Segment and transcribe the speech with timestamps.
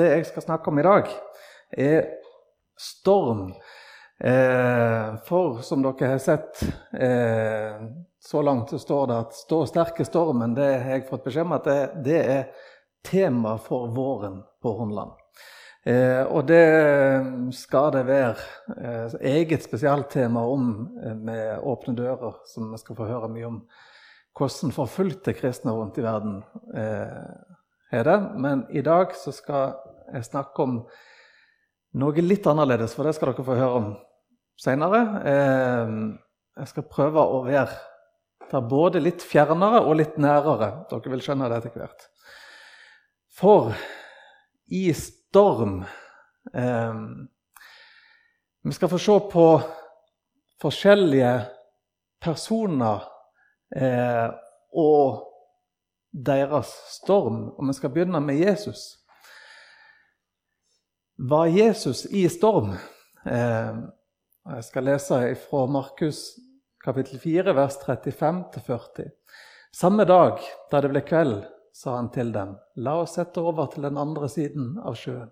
[0.00, 1.08] Det jeg skal snakke om i dag,
[1.76, 2.06] er
[2.80, 3.50] storm.
[4.20, 6.62] Eh, for som dere har sett,
[6.96, 7.82] eh,
[8.20, 10.54] så langt så står det at 'stå sterk i stormen'.
[10.54, 12.44] Det har jeg fått beskjed om at det, det er
[13.04, 15.12] tema for våren på Hornland.
[15.84, 18.36] Eh, og det skal det være
[18.80, 23.62] eh, eget spesialtema om eh, med Åpne dører, som vi skal få høre mye om.
[24.36, 26.42] Hvordan forfulgte kristne rundt i verden
[26.74, 27.50] eh,
[27.90, 28.18] er det.
[28.36, 29.74] Men i dag så skal
[30.14, 30.76] jeg snakker om
[32.00, 33.88] noe litt annerledes, for det skal dere få høre om
[34.60, 35.00] seinere.
[35.26, 35.94] Eh,
[36.60, 37.78] jeg skal prøve å være
[38.50, 40.84] der både litt fjernere og litt nærere.
[40.90, 42.06] Dere vil skjønne det etter hvert.
[43.40, 43.70] For
[44.70, 45.84] i storm
[46.54, 46.94] eh,
[48.62, 49.44] Vi skal få se på
[50.60, 51.32] forskjellige
[52.20, 53.06] personer
[53.72, 54.28] eh,
[54.76, 55.22] og
[56.12, 57.46] deres storm.
[57.56, 58.99] Og vi skal begynne med Jesus.
[61.22, 62.70] Var Jesus i storm?
[63.24, 63.74] Eh,
[64.54, 66.20] jeg skal lese fra Markus
[66.80, 69.10] kapittel 4, vers 35-40.
[69.76, 70.40] Samme dag
[70.72, 71.42] da det ble kveld,
[71.76, 75.28] sa han til dem, la oss sette over til den andre siden av sjøen.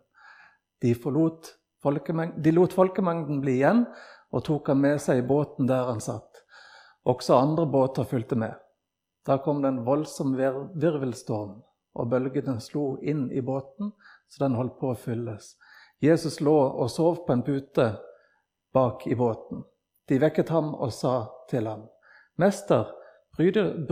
[0.84, 3.86] De, de lot folkemengden bli igjen
[4.28, 6.44] og tok ham med seg i båten der han satt.
[7.08, 8.60] Også andre båter fulgte med.
[9.24, 11.62] Da kom det en voldsom virvelstorm,
[11.96, 13.94] og bølgene slo inn i båten
[14.28, 15.54] så den holdt på å fylles.
[16.00, 17.88] Jesus lå og sov på en pute
[18.74, 19.64] bak i båten.
[20.08, 21.88] De vekket ham og sa til ham,
[22.38, 22.94] 'Mester,
[23.38, 23.86] Bryr,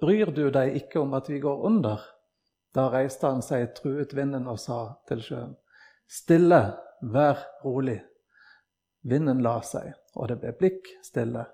[0.00, 1.98] bryr, du deg ikke om at vi går under?
[2.74, 5.56] Da reiste han seg, truet vinden og sa til sjøen,
[6.06, 7.98] Stille, vær rolig.
[9.02, 11.44] Vinden la seg, og det ble blikk stille.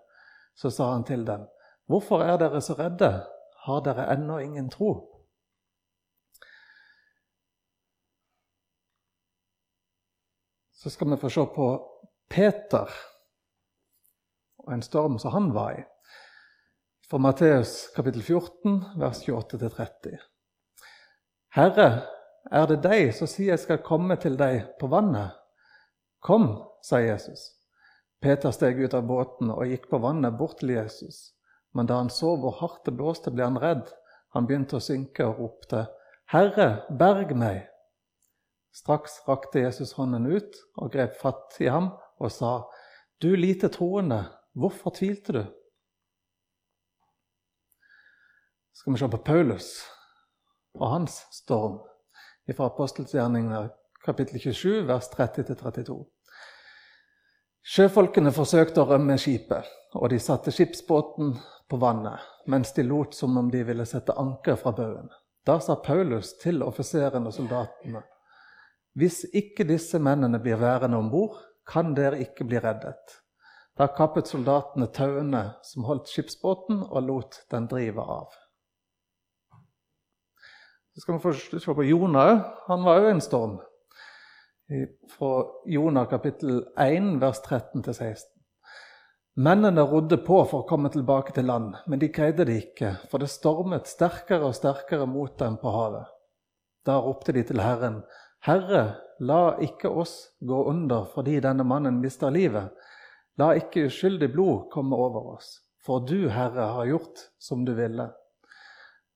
[0.54, 1.46] Så sa han til dem,
[1.88, 3.24] Hvorfor er dere så redde?
[3.64, 5.17] Har dere ennå ingen tro?
[10.78, 11.68] Så skal vi få se på
[12.30, 12.90] Peter
[14.62, 15.84] og en storm som han var i
[17.08, 20.18] fra Matteus kapittel 14, vers 28-30.
[21.56, 21.86] Herre,
[22.52, 25.32] er det deg som sier jeg skal komme til deg på vannet?
[26.20, 26.50] Kom,
[26.84, 27.46] sa Jesus.
[28.20, 31.32] Peter steg ut av båten og gikk på vannet bort til Jesus.
[31.72, 33.88] Men da han så hvor hardt det blåste, ble han redd.
[34.36, 35.86] Han begynte å synke og ropte,
[36.28, 37.64] Herre, berg meg!
[38.74, 42.62] Straks rakte Jesus hånden ut og grep fatt i ham og sa,
[43.20, 44.24] Du lite troende,
[44.54, 45.44] hvorfor tvilte du?
[48.78, 49.68] skal vi se på Paulus
[50.78, 51.80] og hans storm
[52.56, 53.64] fra apostelgjerninga
[54.04, 55.96] kapittel 27, vers 30-32.
[57.68, 59.66] Sjøfolkene forsøkte å rømme skipet,
[59.98, 61.34] og de satte skipsbåten
[61.68, 65.10] på vannet, mens de lot som om de ville sette anker fra baugen.
[65.44, 68.04] Da sa Paulus til offiserene og soldatene.:
[68.96, 71.36] Hvis ikke disse mennene blir værende om bord,
[71.68, 73.18] kan dere ikke bli reddet.
[73.78, 78.32] Da kappet soldatene tauene som holdt skipsbåten, og lot den drive av.
[80.94, 82.40] Så skal vi først se på Jonah.
[82.66, 83.60] Han var òg en storm.
[85.12, 85.30] Fra
[85.70, 88.24] Jonah kapittel 1, vers 13-16.
[89.38, 93.22] Mennene rodde på for å komme tilbake til land, men de greide det ikke, for
[93.22, 96.10] det stormet sterkere og sterkere mot dem på havet.
[96.82, 98.00] Da ropte de til Herren,
[98.46, 102.70] Herre, la ikke oss gå under fordi denne mannen mister livet.
[103.38, 108.08] La ikke uskyldig blod komme over oss, for du, Herre, har gjort som du ville.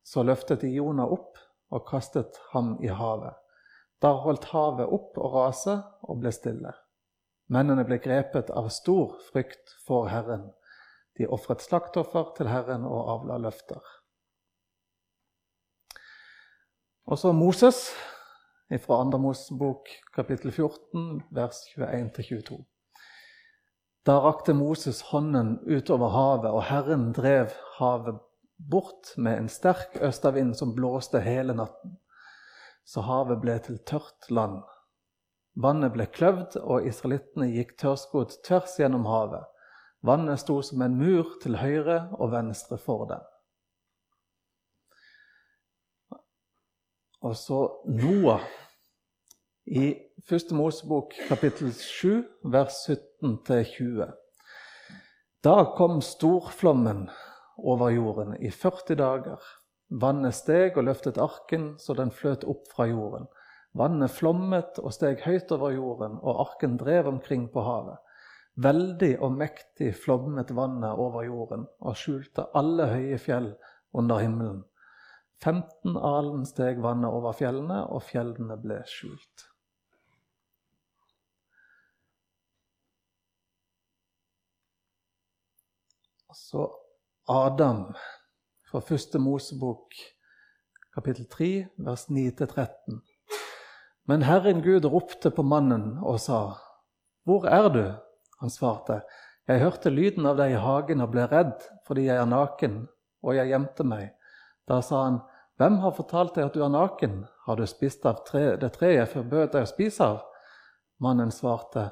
[0.03, 1.39] Så løftet de Jonah opp
[1.73, 3.35] og kastet ham i havet.
[4.03, 6.75] Da holdt havet opp å rase og ble stille.
[7.53, 10.49] Mennene ble grepet av stor frykt for Herren.
[11.19, 13.83] De ofret slaktoffer til Herren og avla løfter.
[17.11, 17.91] Og så Moses
[18.79, 19.19] fra 2.
[19.19, 22.65] Mosebok kapittel 14, vers 21-22.
[24.07, 28.19] Da rakte Moses hånden utover havet, og Herren drev havet
[28.71, 31.99] bort med en sterk østavind som blåste hele natten.
[32.85, 34.63] Så havet ble til tørt land.
[35.55, 39.45] Vannet ble kløvd, og israelittene gikk tørrskodd tvers gjennom havet.
[40.03, 43.23] Vannet sto som en mur til høyre og venstre for dem.
[47.23, 48.43] Og så Noah.
[49.63, 49.95] I
[50.27, 52.81] første Mosebok kapittel 7, vers
[53.23, 54.09] 17-20.
[55.45, 57.05] Da kom storflommen
[57.59, 59.39] over jorden i 40 dager.
[59.87, 63.29] Vannet steg og løftet arken så den fløt opp fra jorden.
[63.79, 68.03] Vannet flommet og steg høyt over jorden, og arken drev omkring på havet.
[68.59, 73.53] Veldig og mektig flommet vannet over jorden og skjulte alle høye fjell
[73.95, 74.65] under himmelen.
[75.39, 79.52] 15 alen steg vannet over fjellene, og fjellene ble skjult.
[86.35, 86.71] Så
[87.29, 87.95] Adam
[88.71, 89.93] fra første Mosebok,
[90.95, 93.01] kapittel 3, vers 9-13.
[94.09, 96.57] Men Herren Gud ropte på mannen og sa,
[97.25, 97.85] Hvor er du?
[98.41, 99.03] Han svarte,
[99.49, 102.89] Jeg hørte lyden av deg i hagen og ble redd fordi jeg er naken,
[103.23, 104.15] og jeg gjemte meg.
[104.69, 105.21] Da sa han,
[105.61, 107.27] Hvem har fortalt deg at du er naken?
[107.45, 110.23] Har du spist av tre, det treet jeg forbød deg å spise av?
[111.03, 111.91] Mannen svarte,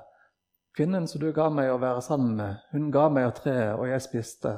[0.76, 3.88] Kvinnen som du ga meg å være sammen med, hun ga meg av treet, og
[3.90, 4.54] jeg spiste.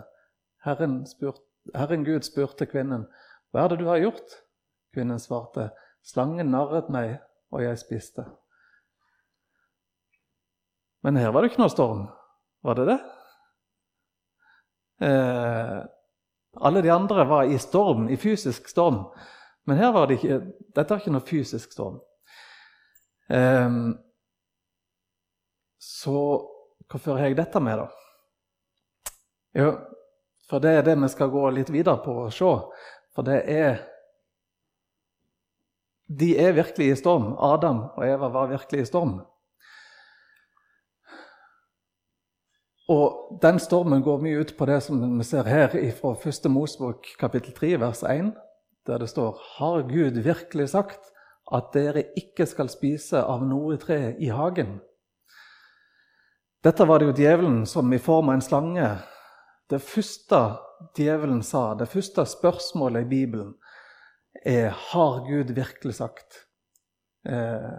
[0.67, 1.41] Herren, spurt,
[1.75, 3.07] Herren Gud spurte kvinnen,
[3.53, 4.37] Hva er det du har gjort?
[4.95, 5.71] Kvinnen svarte,
[6.05, 7.19] Slangen narret meg,
[7.53, 8.25] og jeg spiste.
[11.03, 12.07] Men her var det ikke noe storm.
[12.63, 12.99] Var det det?
[15.03, 15.81] Eh,
[16.63, 19.05] alle de andre var i storm, i fysisk storm.
[19.67, 20.41] Men her var det ikke,
[20.75, 22.01] dette var ikke noe fysisk storm.
[23.33, 23.95] Um,
[25.83, 26.19] så
[26.87, 27.89] hva fører jeg dette med, da?
[29.59, 29.73] Jo,
[30.49, 32.53] for det er det vi skal gå litt videre på og se.
[33.13, 33.83] For det er
[36.13, 37.31] De er virkelig i storm.
[37.41, 39.15] Adam og Eva var virkelig i storm.
[42.93, 46.51] Og den stormen går mye ut på det som vi ser her fra 1.
[46.53, 48.35] Mosebok kapittel 3, vers 1,
[48.87, 51.09] der det står Har Gud virkelig sagt
[51.53, 54.83] at dere ikke skal spise av noe tre i hagen?
[56.63, 58.91] Dette var det jo djevelen som i form av en slange
[59.71, 60.39] Det første
[60.99, 63.55] djevelen sa, det første spørsmålet i Bibelen,
[64.45, 66.47] er Har Gud virkelig sagt?
[67.29, 67.73] Eh,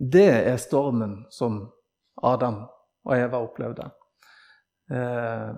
[0.00, 1.60] det er stormen som
[2.22, 2.64] Adam
[3.04, 3.90] og Eva opplevde.
[4.90, 5.52] Eh,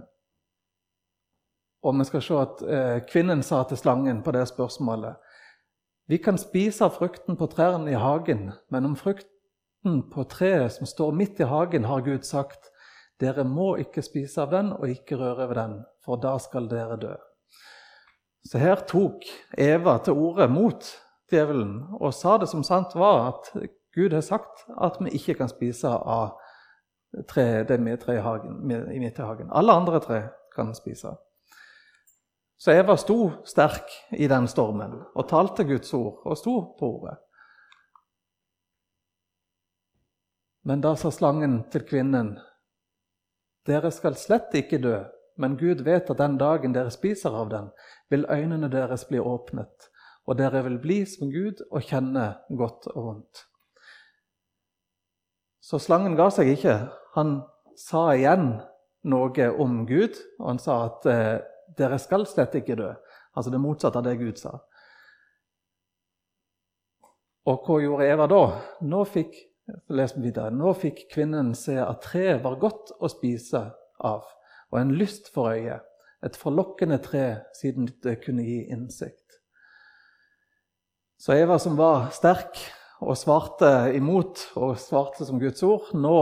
[1.83, 5.17] og vi skal se at eh, kvinnen sa til slangen på det spørsmålet
[6.11, 9.32] Vi kan spise frukten på trærne i hagen, men om frukten
[9.83, 12.71] på treet som står midt i hagen, har Gud sagt
[13.23, 16.99] dere må ikke spise av den og ikke røre ved den, for da skal dere
[16.99, 17.15] dø.
[18.47, 19.27] Så her tok
[19.59, 20.87] Eva til orde mot
[21.31, 25.51] djevelen og sa det som sant var, at Gud har sagt at vi ikke kan
[25.53, 26.33] spise av
[27.29, 29.51] tre, det med tre i, hagen, med, i hagen.
[29.53, 30.23] Alle andre tre
[30.57, 31.15] kan spise.
[32.59, 37.19] Så Eva sto sterk i den stormen og talte Guds ord og sto på ordet.
[40.63, 42.37] Men da sa slangen til kvinnen,
[43.67, 44.97] dere skal slett ikke dø,
[45.39, 47.71] men Gud vet at den dagen dere spiser av den,
[48.11, 49.89] vil øynene deres bli åpnet,
[50.27, 53.47] og dere vil bli som Gud og kjenne godt og vondt.
[55.63, 56.75] Så slangen ga seg ikke.
[57.15, 57.41] Han
[57.79, 58.57] sa igjen
[59.09, 61.39] noe om Gud, og han sa at eh,
[61.79, 62.91] dere skal slett ikke dø.
[63.33, 64.57] Altså det motsatte av det Gud sa.
[67.49, 68.43] Og hva gjorde Eva da?
[68.87, 69.35] Nå fikk,
[69.93, 73.65] les videre, nå fikk kvinnen se at treet var godt å spise
[74.03, 74.27] av,
[74.73, 75.87] og en lyst for øyet.
[76.23, 77.27] Et forlokkende tre,
[77.59, 79.41] siden det kunne gi innsikt.
[81.19, 82.59] Så Eva, som var sterk,
[83.03, 86.19] og svarte imot og svarte som Guds ord, nå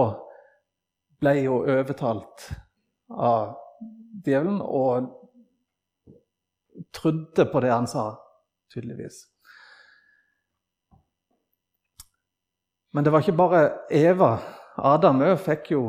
[1.20, 2.46] ble hun overtalt
[3.12, 3.54] av
[4.24, 5.10] djevelen og
[6.96, 8.14] trodde på det han sa,
[8.72, 9.26] tydeligvis.
[12.92, 14.38] Men det var ikke bare Eva.
[14.76, 15.82] Adam òg fikk jo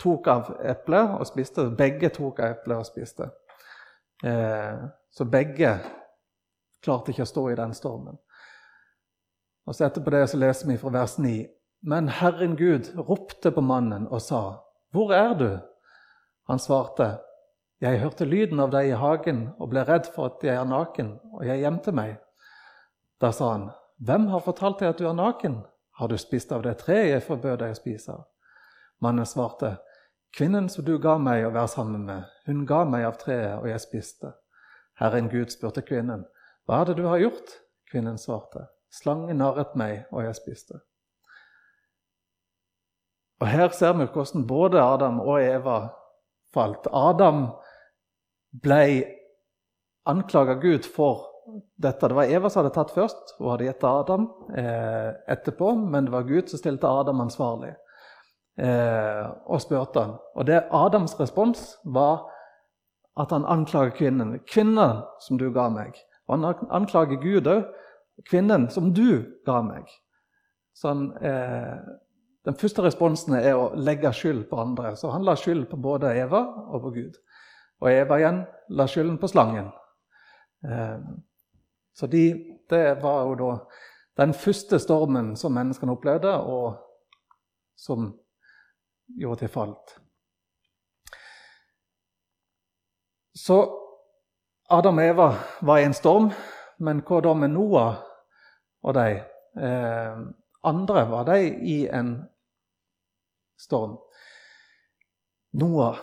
[0.00, 1.68] tok av eplet og spiste.
[1.78, 3.30] Begge tok av eplet og spiste.
[4.24, 5.78] Eh, så begge
[6.84, 8.18] klarte ikke å stå i den stormen.
[9.64, 11.46] Og så Etterpå det så leser vi fra vers 9.
[11.88, 14.60] Men Herren Gud ropte på mannen og sa,
[14.92, 15.60] 'Hvor er du?'
[16.48, 17.18] Han svarte,
[17.80, 21.20] 'Jeg hørte lyden av deg i hagen og ble redd for at jeg er naken,
[21.32, 22.16] og jeg gjemte meg.'
[23.20, 25.64] Da sa han, 'Hvem har fortalt deg at du er naken?
[25.94, 28.24] Har du spist av det treet jeg forbød deg å spise av?'
[29.00, 29.76] Mannen svarte,
[30.36, 33.68] 'Kvinnen som du ga meg å være sammen med, hun ga meg av treet, og
[33.68, 34.32] jeg spiste.'
[34.94, 36.24] Herren Gud spurte kvinnen,
[36.66, 37.60] 'Hva er det du har gjort?'
[37.90, 40.80] Kvinnen svarte, Slangen narret meg, og jeg spiste.
[43.40, 45.88] Og Her ser vi hvordan både Adam og Eva
[46.54, 46.86] falt.
[46.92, 47.48] Adam
[48.62, 49.04] ble
[50.06, 51.33] anklaga Gud for
[51.76, 52.08] dette.
[52.08, 56.14] Det var Eva som hadde tatt først, hun hadde gitt Adam eh, etterpå, men det
[56.14, 57.74] var Gud som stilte Adam ansvarlig
[58.58, 60.06] eh, og spurte.
[60.34, 62.26] Og det Adams respons var
[63.20, 64.40] at han anklager kvinnen.
[64.40, 67.66] 'Kvinnen som du ga meg.' Og han anklager Gud òg
[68.30, 69.90] kvinnen som du ga meg.
[70.74, 71.76] Sånn, eh,
[72.44, 74.94] den første responsen er å legge skyld på andre.
[74.96, 77.18] Så han la skyld på både Eva og på Gud.
[77.82, 79.70] Og Eva igjen la skylden på slangen.
[80.64, 80.98] Eh,
[81.94, 82.24] Så de,
[82.70, 83.50] det var jo da
[84.16, 86.76] den første stormen som menneskene opplevde, og
[87.76, 88.12] som
[89.18, 89.96] gjorde til falt.
[93.34, 93.58] Så
[94.70, 95.28] Adam og Eva
[95.62, 96.30] var i en storm,
[96.78, 97.98] men hva da med Noah
[98.82, 99.08] og de?
[99.58, 100.22] Eh,
[100.64, 102.16] andre var de i en
[103.60, 103.98] storm.
[105.52, 105.98] Noah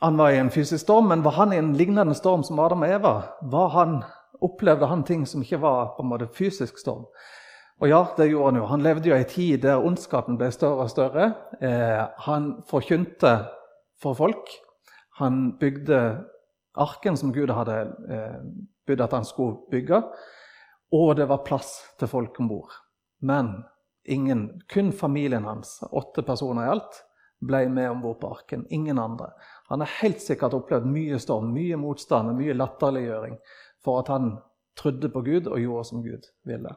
[0.00, 2.82] han var i en fysisk storm, men var han i en lignende storm som Adam
[2.86, 3.14] og Eva?
[3.42, 4.02] Var Han,
[4.44, 7.06] opplevde han ting som ikke var på en måte fysisk storm?
[7.78, 8.66] Og ja, det gjorde han jo.
[8.72, 11.28] Han levde jo i en tid der ondskapen ble større og større.
[11.62, 13.34] Eh, han forkynte
[14.02, 14.50] for folk.
[15.20, 16.00] Han bygde
[16.78, 17.78] arken som Gud hadde
[18.10, 18.40] eh,
[18.86, 20.02] bydd at han skulle bygge.
[20.94, 22.74] Og det var plass til folk om bord.
[23.22, 23.60] Men
[24.04, 27.02] ingen, kun familien hans, åtte personer i alt,
[27.38, 28.66] ble med om bord på arken.
[28.74, 29.30] Ingen andre.
[29.68, 33.36] Han har helt sikkert opplevd mye storm, mye motstand og mye latterliggjøring
[33.88, 34.36] for at han
[34.78, 36.74] trodde på Gud og gjorde som Gud ville.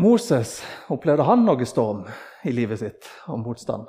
[0.00, 0.58] Moses
[0.90, 2.06] opplevde han noe storm
[2.48, 3.86] i livet sitt og motstand?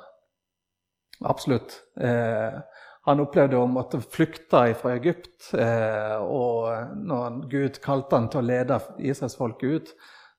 [1.26, 1.80] Absolutt.
[1.98, 2.60] Eh,
[3.06, 5.48] han opplevde å måtte flykte fra Egypt.
[5.56, 9.92] Eh, og når Gud kalte han til å lede Israelsfolket ut,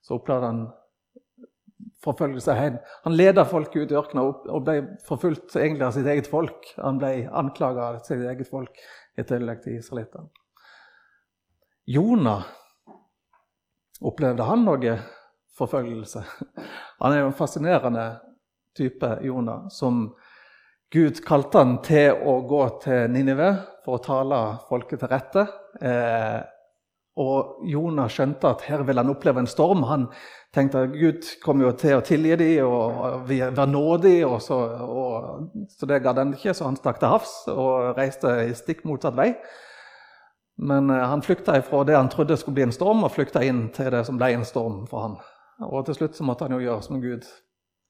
[0.06, 0.66] så opplevde han
[2.06, 2.80] forfølgelse hen.
[3.04, 6.70] Han ledet folket ut i ørkenen og ble forfulgt egentlig av sitt eget folk.
[6.78, 8.84] Han ble anklaga av sitt eget folk
[9.18, 10.30] i tillegg til israelittene.
[11.88, 12.44] Jonah
[14.04, 14.96] opplevde han noe
[15.58, 16.24] forfølgelse?
[17.00, 18.08] Han er jo en fascinerende
[18.78, 20.10] type, Jonah, som
[20.94, 23.50] Gud kalte han til å gå til Ninive
[23.86, 24.38] for å tale
[24.70, 25.44] folket til rette.
[25.84, 26.38] Eh,
[27.18, 29.84] og Jonah skjønte at her vil han oppleve en storm.
[29.90, 30.06] Han
[30.56, 35.68] tenkte at Gud kom jo til å tilgi dem og være nådig, og så, og,
[35.74, 39.18] så det gadd han ikke, så han stakk til havs og reiste i stikk motsatt
[39.18, 39.32] vei.
[40.58, 43.68] Men eh, han flykta fra det han trodde skulle bli en storm, og flykta inn
[43.76, 45.16] til det som ble en storm for han.
[45.68, 47.26] Og til slutt så måtte han jo gjøre som Gud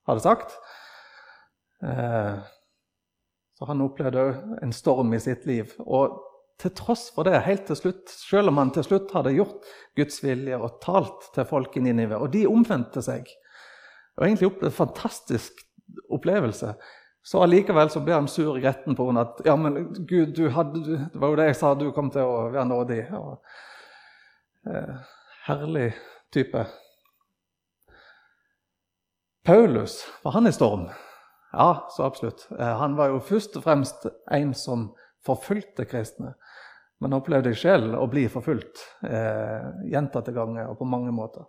[0.08, 0.56] hadde sagt.
[1.84, 2.38] Eh,
[3.58, 5.74] så han opplevde òg en storm i sitt liv.
[5.84, 6.20] Og
[6.62, 10.22] til tross for det, helt til slutt, selv om han til slutt hadde gjort Guds
[10.24, 13.30] vilje og talt til folk i Ninive, og de omvendte seg
[14.18, 15.60] og egentlig opplevde en fantastisk
[16.14, 16.72] opplevelse,
[17.28, 20.46] så allikevel så ble han sur i retten på henne at ja, men Gud, du
[20.56, 20.80] hadde,
[21.12, 23.02] det var jo det jeg sa, du kom til å være nådig.
[23.20, 23.34] Og,
[24.72, 24.94] eh,
[25.50, 25.90] herlig
[26.32, 26.64] type.
[29.44, 30.88] Paulus, var han i storm?
[31.52, 32.48] Ja, så absolutt.
[32.56, 34.94] Eh, han var jo først og fremst en som
[35.28, 36.38] forfulgte kristne.
[37.04, 41.44] Men opplevde jeg selv å bli forfulgt eh, gjentatte ganger og på mange måter.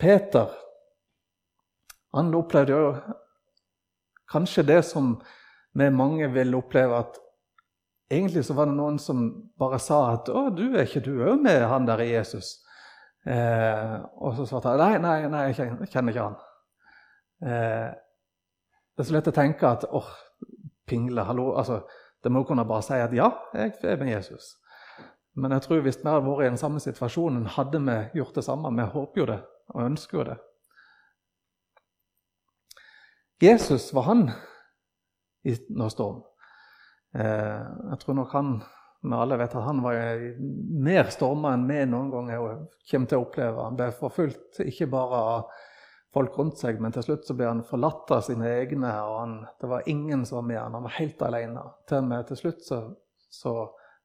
[0.00, 0.56] Peter
[2.16, 2.88] han opplevde jo
[4.32, 5.14] kanskje det som
[5.74, 7.18] vi mange vil oppleve, at
[8.12, 11.40] egentlig så var det noen som bare sa at 'Å, du er ikke du òg
[11.42, 12.58] med han der i Jesus?'
[13.26, 16.40] Eh, og så svarte han 'Nei, nei, nei, jeg kjenner ikke han'.
[17.42, 17.90] Eh,
[18.96, 20.08] det er så lett å tenke at 'Åh,
[20.86, 21.56] pingle, hallo'.
[21.56, 21.82] altså
[22.24, 24.56] det må kunne bare si at ja, jeg er med Jesus.
[25.34, 28.44] Men jeg tror hvis vi hadde vært i den samme situasjonen, hadde vi gjort det
[28.44, 28.70] samme.
[28.76, 29.40] Vi håper jo det
[29.74, 30.36] og ønsker jo det.
[33.42, 34.28] Jesus var han
[35.42, 36.20] i noe storm.
[37.18, 38.52] Eh, jeg tror nok han
[39.02, 39.96] vi alle vet at han var
[40.86, 42.44] mer storma enn vi noen ganger
[42.86, 43.64] kommer til å oppleve.
[43.66, 45.48] Han ble forfulgt ikke bare av
[46.14, 48.92] folk rundt seg, men til slutt så ble han forlatt av sine egne.
[49.02, 51.64] og han, Det var ingen som var med han, han var helt alene.
[51.90, 52.78] Til, med, til slutt så,
[53.26, 53.56] så,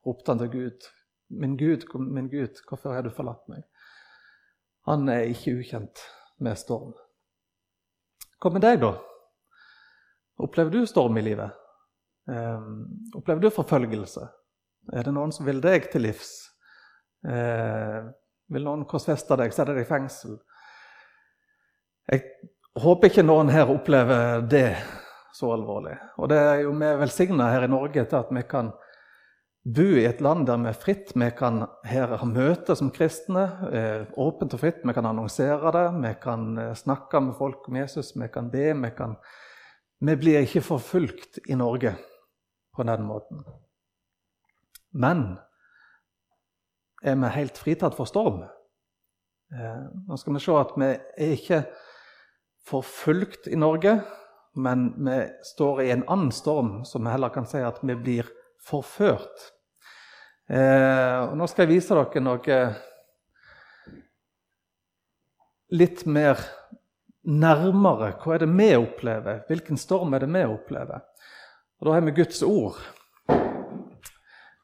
[0.08, 0.88] ropte han til Gud.
[1.30, 3.68] Min Gud, min Gud, hvorfor har du forlatt meg?
[4.90, 6.02] Han er ikke ukjent
[6.42, 6.96] med storm.
[8.42, 8.96] Hva med deg, da?
[10.44, 11.64] Opplever du storm i livet?
[13.16, 14.26] Opplever du forfølgelse?
[14.94, 16.32] Er det noen som vil deg til livs?
[17.28, 18.08] Uh,
[18.54, 20.38] vil noen korsfeste deg, sette deg i fengsel?
[22.08, 22.24] Jeg
[22.80, 24.70] håper ikke noen her opplever det
[25.36, 25.96] så alvorlig.
[26.18, 28.72] Og det er jo vi velsigna her i Norge til at vi kan
[29.68, 31.12] bo i et land der vi er fritt.
[31.16, 34.80] Vi kan her ha møter som kristne, eh, åpent og fritt.
[34.88, 38.72] Vi kan annonsere det, vi kan eh, snakke med folk om Jesus, vi kan be.
[38.74, 39.18] Vi, kan
[40.00, 41.96] vi blir ikke forfulgt i Norge
[42.76, 43.42] på den måten.
[44.94, 45.38] Men
[47.04, 48.44] er vi helt fritatt for storm?
[49.54, 51.62] Eh, nå skal vi se at vi er ikke
[52.68, 54.00] forfulgt i Norge,
[54.58, 58.30] men vi står i en annen storm, som vi heller kan si at vi blir
[58.68, 59.52] forført.
[60.50, 62.60] Eh, nå skal jeg vise dere noe
[65.76, 66.40] litt mer
[67.28, 68.14] nærmere.
[68.22, 69.44] Hva er det vi opplever?
[69.50, 71.04] Hvilken storm er det vi opplever?
[71.80, 72.80] Og Da har vi Guds ord.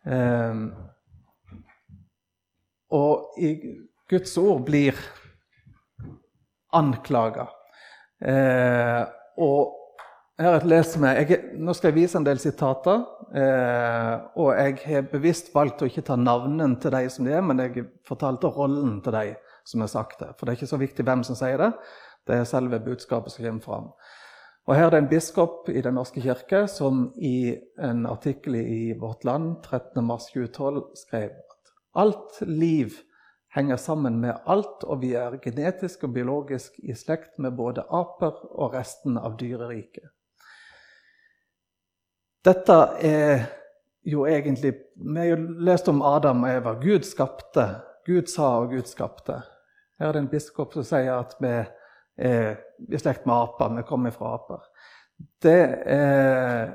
[0.08, 0.64] Eh,
[2.94, 3.54] og i
[4.10, 4.98] Guds ord blir
[6.74, 7.48] anklaga.
[8.24, 9.04] Eh,
[9.38, 9.80] og
[10.40, 13.04] her leser vi, jeg, Nå skal jeg vise en del sitater.
[13.34, 17.46] Eh, og jeg har bevisst valgt å ikke ta navnene til de som de er,
[17.46, 19.34] men jeg fortalte rollen til de
[19.66, 20.34] som har sagt det.
[20.38, 21.72] For det er ikke så viktig hvem som sier det,
[22.28, 23.88] det er selve budskapet som kommer fram.
[24.68, 28.94] Og Her er det en biskop i Den norske kirke som i en artikkel i
[29.00, 32.96] Vårt Land 13.3.2012 skrev at alt liv
[33.54, 38.40] henger sammen med alt, og vi er genetisk og biologisk i slekt med både aper
[38.56, 40.10] og resten av dyreriket.
[42.44, 43.46] Dette er
[44.04, 46.74] jo egentlig Vi har jo lest om Adam og Eva.
[46.74, 47.68] Gud skapte.
[48.06, 49.42] Gud sa, og Gud skapte.
[50.00, 51.54] Her er det en biskop som sier at vi
[52.18, 52.56] er
[52.90, 53.76] i slekt med aper.
[53.78, 54.66] Vi kommer fra aper.
[55.44, 55.62] Det
[55.94, 56.74] er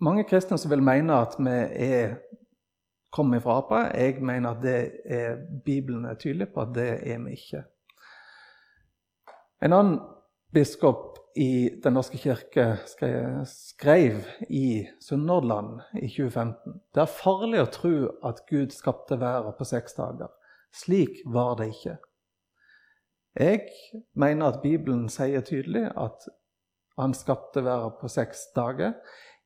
[0.00, 1.56] mange kristne som vil mene at vi
[1.90, 2.18] er
[3.12, 3.90] kommer fra aper.
[3.98, 4.64] Jeg mener at
[5.04, 7.64] er, Bibelen er tydelig på at det er vi ikke.
[9.62, 9.98] En annen
[10.52, 12.64] biskop i Den norske kirke
[13.46, 17.92] skrev, i Sunnhordland i 2015 det er farlig å tro
[18.26, 20.32] at Gud skapte været på seks dager.
[20.74, 21.96] Slik var det ikke.
[23.38, 23.60] Jeg
[24.14, 26.26] mener at Bibelen sier tydelig at
[26.98, 28.96] han skapte verden på seks dager.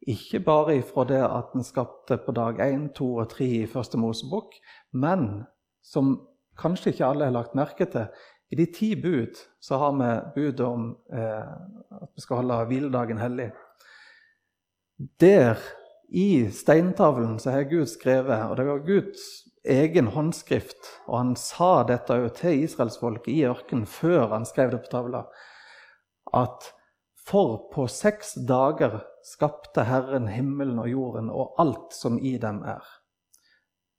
[0.06, 3.98] Ikke bare ifra det at han skapte på dag 1, 2 og 3 i Første
[4.00, 4.56] Mosebok,
[4.92, 5.44] men
[5.84, 6.16] som
[6.60, 8.08] kanskje ikke alle har lagt merke til,
[8.52, 11.54] i de ti bud så har vi budet om eh,
[12.02, 13.48] at vi skal holde hviledagen hellig.
[15.20, 15.58] Der,
[16.14, 19.24] i steintavlen, så har Gud skrevet, og det var Guds
[19.64, 24.82] egen håndskrift, og han sa dette jo til israelsfolket i ørkenen før han skrev det
[24.84, 25.24] på tavla,
[26.34, 26.68] at
[27.24, 32.84] for på seks dager skapte Herren himmelen og jorden og alt som i dem er.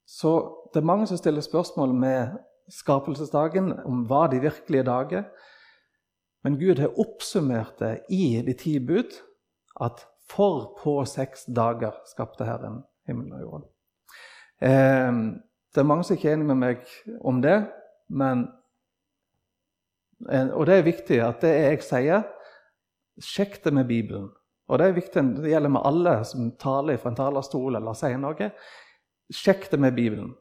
[0.05, 0.37] Så
[0.71, 2.37] det er mange som stiller spørsmål med
[2.71, 5.25] skapelsesdagen, om hva de virkelige dager.
[6.45, 9.17] Men Gud har oppsummert det i de ti bud
[9.81, 13.67] at for på seks dager skapte Herren himmelen og jorden.
[14.61, 15.11] Eh,
[15.75, 16.85] det er mange som ikke er enig med meg
[17.21, 17.57] om det,
[18.09, 18.47] men,
[20.31, 22.25] eh, og det er viktig at det jeg sier,
[23.21, 24.29] sjekk det med Bibelen.
[24.67, 28.17] Og det er viktig, det gjelder med alle som taler fra en talerstol eller sier
[28.17, 28.49] noe.
[29.33, 30.33] Sjekk det med Bibelen.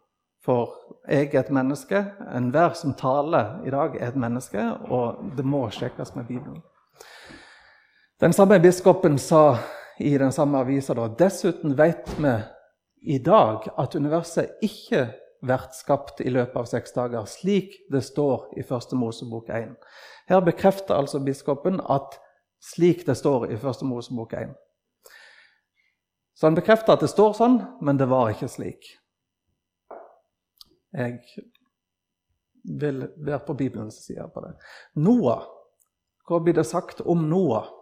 [0.44, 0.72] For
[1.08, 2.00] jeg er et menneske.
[2.36, 6.60] Enhver som taler i dag, er et menneske, og det må sjekkes med Bibelen.
[8.20, 9.58] Den samme biskopen sa
[9.98, 12.34] i den samme avisa da dessuten vet vi
[13.14, 15.08] i dag at universet ikke
[15.42, 19.74] blir skapt i løpet av seks dager, slik det står i Første Mosebok 1.
[20.30, 22.14] Her bekrefter altså biskopen at
[22.62, 24.54] slik det står i Første Mosebok 1.
[26.38, 28.94] Så han bekrefter at det står sånn, men det var ikke slik.
[30.94, 31.18] Jeg
[32.62, 34.54] vil være på Bibelens side på det.
[34.94, 35.48] Noah.
[36.24, 37.74] Hva blir det sagt om Noah?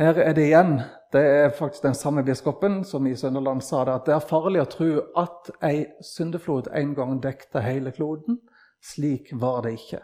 [0.00, 0.78] Her er det igjen
[1.12, 4.60] det er faktisk den samme biskopen som i Sønderland sa det, at det er farlig
[4.62, 8.38] å tro at ei syndeflod en gang dekte hele kloden.
[8.80, 10.00] Slik var det ikke.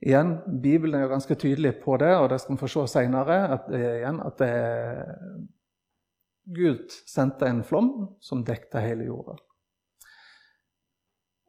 [0.00, 3.38] Igjen, Bibelen er jo ganske tydelig på det, og det skal vi få se senere.
[3.58, 4.50] At, igjen, at det,
[6.56, 7.92] Gud sendte en flom
[8.24, 9.36] som dekte hele jorda.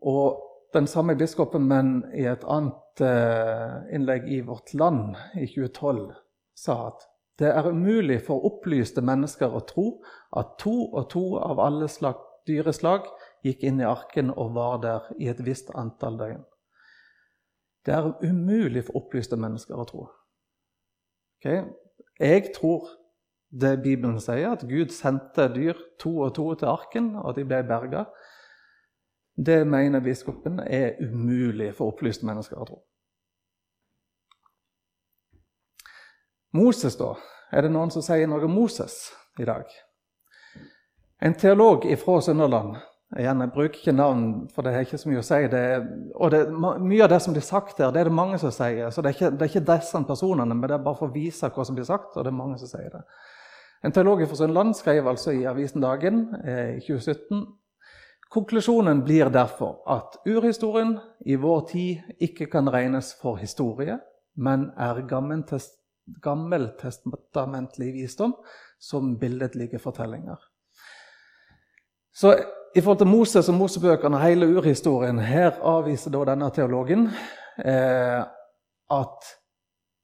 [0.04, 0.42] Og
[0.76, 6.10] den samme biskopen, men i et annet eh, innlegg i Vårt Land i 2012,
[6.60, 7.08] sa at
[7.40, 9.88] det er umulig for opplyste mennesker å tro
[10.38, 13.08] at to og to av alle slag, dyreslag
[13.46, 16.42] gikk inn i arken og var der i et visst antall døgn.
[17.86, 20.08] Det er umulig for opplyste mennesker å tro.
[21.40, 21.64] Okay?
[22.20, 22.90] Jeg tror
[23.50, 27.64] det Bibelen sier, at Gud sendte dyr to og to til arken, og de ble
[27.66, 28.04] berga.
[29.40, 32.82] Det mener biskopen er umulig for opplyste mennesker å tro.
[36.52, 37.14] Moses, da?
[37.52, 39.70] Er det noen som sier noe om Moses i dag?
[41.22, 42.78] En teolog fra Sunnhordland
[43.18, 45.38] Igjen, Jeg bruker ikke navn, for det er ikke så mye å si.
[45.50, 45.62] Det
[46.14, 48.92] og det, Mye av det som blir sagt her, det er det mange som sier.
[48.94, 51.16] Så det er, ikke, det er ikke disse personene, men det er bare for å
[51.16, 52.14] vise hva som blir sagt.
[52.14, 53.02] og det er mange som sier det.
[53.82, 57.48] En teolog fra Sunnland skrev altså i avisen Dagen eh, i 2017
[58.30, 63.96] Konklusjonen blir derfor at urhistorien i vår tid ikke kan regnes for historie,
[64.38, 65.02] men er
[66.24, 68.34] gammeltestamentlig visdom
[68.80, 70.38] som billedlige fortellinger.
[72.16, 72.34] Så
[72.76, 77.08] i forhold til Moses og Mosebøkene og hele urhistorien, her avviser da denne teologen
[77.66, 78.22] eh,
[78.90, 79.32] at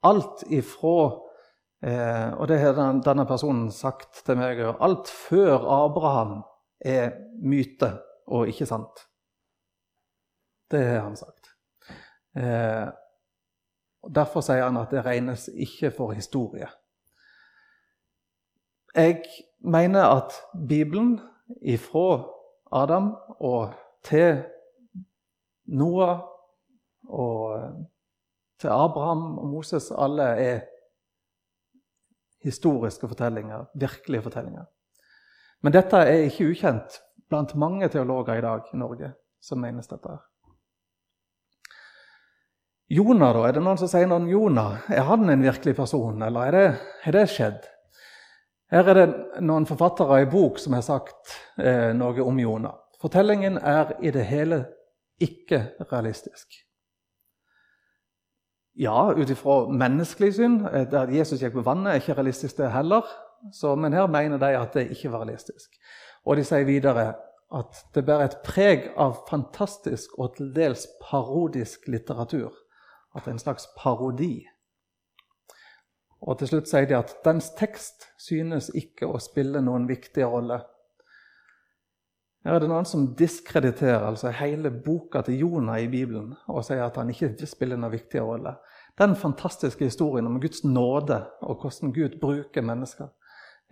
[0.05, 0.97] alt ifra
[1.85, 6.43] eh, Og det har denne personen sagt til meg Alt før Abraham
[6.79, 7.91] er myte
[8.27, 9.05] og ikke sant.
[10.71, 11.51] Det har han sagt.
[12.37, 12.87] Eh,
[14.15, 16.67] derfor sier han at det regnes ikke for historie.
[18.95, 19.23] Jeg
[19.59, 20.35] mener at
[20.67, 21.19] Bibelen
[21.61, 22.23] ifra
[22.71, 24.43] Adam og til
[25.65, 26.19] Noah
[27.07, 27.59] og
[28.59, 30.59] til Abraham og Moses alle er
[32.43, 34.65] historiske fortellinger, virkelige fortellinger.
[35.61, 40.17] Men dette er ikke ukjent blant mange teologer i dag i Norge som menes dette.
[42.87, 43.47] Jonah, da?
[43.47, 44.83] Er det noen som sier noe om Jonah?
[44.93, 46.65] Er han en virkelig person, eller er det,
[47.09, 47.63] er det skjedd?
[48.69, 52.75] Her er det noen forfattere i bok som har sagt eh, noe om Jonah.
[53.01, 54.63] Fortellingen er i det hele
[55.21, 56.59] ikke realistisk.
[58.77, 62.69] Ja, ut ifra menneskelig syn, eh, der Jesus gikk på vannet, er ikke realistisk det
[62.73, 63.07] heller.
[63.53, 65.73] Så, men her mener de at det ikke var realistisk.
[66.25, 67.15] Og de sier videre
[67.55, 72.53] at det bærer et preg av fantastisk og til dels parodisk litteratur.
[73.15, 74.45] At det er en slags parodi.
[76.25, 80.61] Og til slutt sier de at dens tekst synes ikke å spille noen viktig rolle.
[82.45, 86.83] Her er det noen som diskrediterer altså hele boka til Jonah i Bibelen og sier
[86.85, 88.53] at han ikke spiller noen viktig rolle.
[89.01, 93.09] Den fantastiske historien om Guds nåde og hvordan Gud bruker mennesker.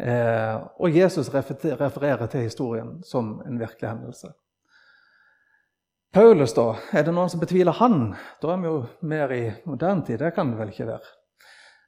[0.01, 4.33] Eh, og Jesus refererer til historien som en virkelig hendelse.
[6.13, 6.75] Paulus, da?
[6.93, 8.11] Er det noen som betviler han?
[8.37, 10.19] Da er vi jo mer i moderne tid.
[10.21, 11.07] Det kan det vel ikke være.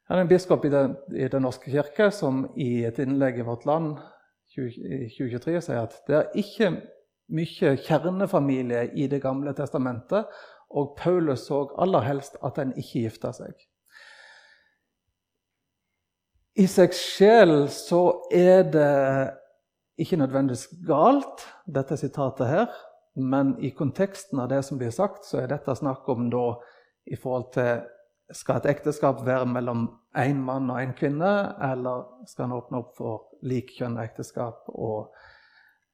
[0.09, 3.45] Her er en biskop i Den, i den norske kirke som i et innlegg i
[3.45, 3.99] Vårt Land
[4.57, 6.71] i 2023 sier at det er ikke
[7.37, 10.25] mye kjernefamilie i Det gamle testamentet,
[10.73, 13.53] og Paulus så aller helst at en ikke gifta seg.
[16.57, 18.01] I seg sjel så
[18.33, 18.89] er det
[20.01, 22.69] ikke nødvendigvis galt, dette sitatet her.
[23.15, 26.47] Men i konteksten av det som blir sagt, så er dette snakk om da
[27.05, 27.91] i forhold til
[28.33, 29.83] Skal et ekteskap være mellom
[30.17, 31.27] én mann og én kvinne,
[31.61, 35.11] eller skal en åpne opp for likkjønn-ekteskap og,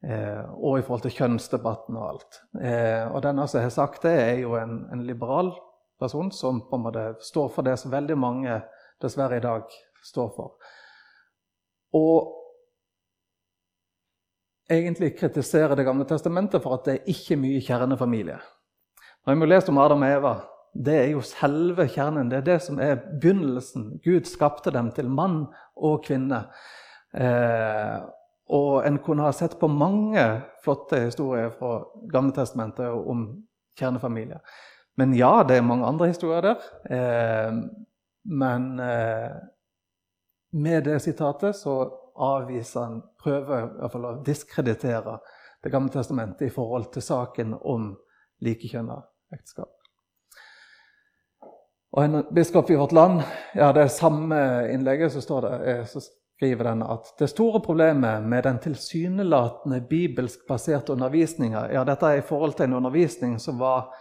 [0.07, 2.39] eh, og, i forhold til kjønnsdebatten og alt?
[2.55, 5.51] Eh, og denne som har sagt det, er jo en, en, liberal
[5.99, 8.61] person som på en måte står for det som veldig mange
[9.03, 9.67] dessverre i dag
[10.07, 10.55] står for.
[11.99, 12.40] Og
[14.71, 18.39] egentlig kritiserer Det gamle testamentet for at det er ikke mye kjernefamilie.
[19.25, 20.33] Når vi har lest om Adam og Eva,
[20.73, 22.29] det er jo selve kjernen.
[22.31, 23.99] Det er det som er begynnelsen.
[24.03, 26.45] Gud skapte dem til mann og kvinne.
[27.13, 27.99] Eh,
[28.51, 30.23] og en kunne ha sett på mange
[30.63, 31.81] flotte historier fra
[32.11, 33.27] gamle testamentet om
[33.79, 34.39] kjernefamilie.
[34.99, 36.67] Men ja, det er mange andre historier der.
[36.89, 37.53] Eh,
[38.23, 39.35] men eh,
[40.51, 41.75] med det sitatet så
[42.21, 45.19] avviser han, prøver i hvert fall å diskreditere
[45.61, 47.91] Det gamle testamentet i forhold til saken om
[48.41, 48.95] likekjønna
[49.35, 49.69] ekteskap.
[51.91, 53.21] Og En biskop i vårt land,
[53.53, 54.39] ja, det er samme
[54.73, 60.47] innlegget, så, det, eh, så skriver den at det store problemet med den tilsynelatende bibelsk
[60.47, 63.91] baserte undervisninga ja, Dette er i forhold til en undervisning som var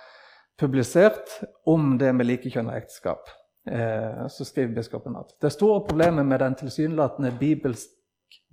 [0.60, 3.28] publisert om det med likekjønna ekteskap.
[3.68, 7.90] Eh, så skriver biskopen at det store problemet med den tilsynelatende bibelsk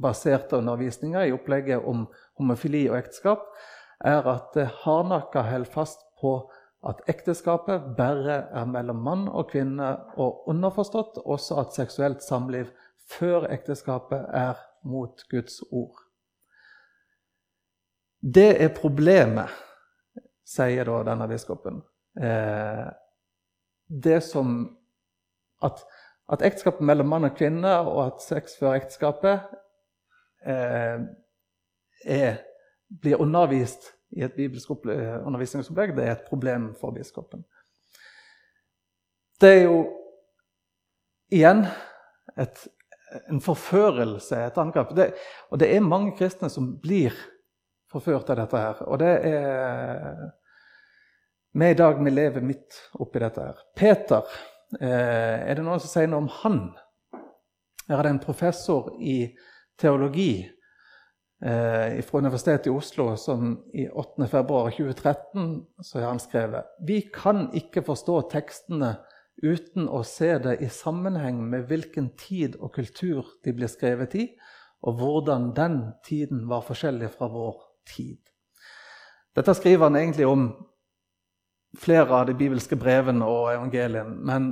[0.02, 2.06] baserte undervisninga i opplegget om
[2.38, 3.46] homofili og ekteskap,
[4.06, 6.38] er at det hardnakka holder fast på
[6.88, 12.70] at ekteskapet bare er mellom mann og kvinne, og underforstått også at seksuelt samliv
[13.10, 16.04] før ekteskapet er mot Guds ord.
[18.22, 19.52] Det er problemet,
[20.48, 21.82] sier da denne biskopen.
[22.18, 22.88] Eh,
[23.88, 24.58] det som
[25.64, 25.82] at,
[26.32, 29.64] at ekteskapet mellom mann og kvinne og at sex før ekteskapet eh,
[30.48, 32.38] er,
[33.02, 37.44] blir undervist i et bibelsk undervisningsopplegg, det er et problem for biskopen.
[39.42, 39.82] Det er jo
[41.34, 41.66] igjen
[42.40, 42.62] et,
[43.28, 44.96] en forførelse, et angrep.
[44.98, 45.12] Det,
[45.52, 47.16] og det er mange kristne som blir
[47.92, 48.84] forført av dette her.
[48.88, 50.28] Og det er
[51.58, 53.62] Vi i dag vi lever midt oppi dette her.
[53.76, 54.26] Peter,
[54.80, 56.60] eh, er det noen som sier noe om han?
[57.88, 59.32] Her er det en professor i
[59.80, 60.32] teologi
[61.46, 64.28] eh, fra Universitetet i Oslo som i 8.
[64.28, 68.96] februar 2013 så har han skrevet Vi kan ikke forstå tekstene
[69.44, 74.26] uten å se det i sammenheng med hvilken tid og kultur de ble skrevet i,
[74.82, 77.60] og hvordan den tiden var forskjellig fra vår
[77.90, 78.18] tid.
[79.38, 80.48] Dette skriver han egentlig om
[81.78, 84.16] flere av de bibelske brevene og evangeliene.
[84.26, 84.48] Men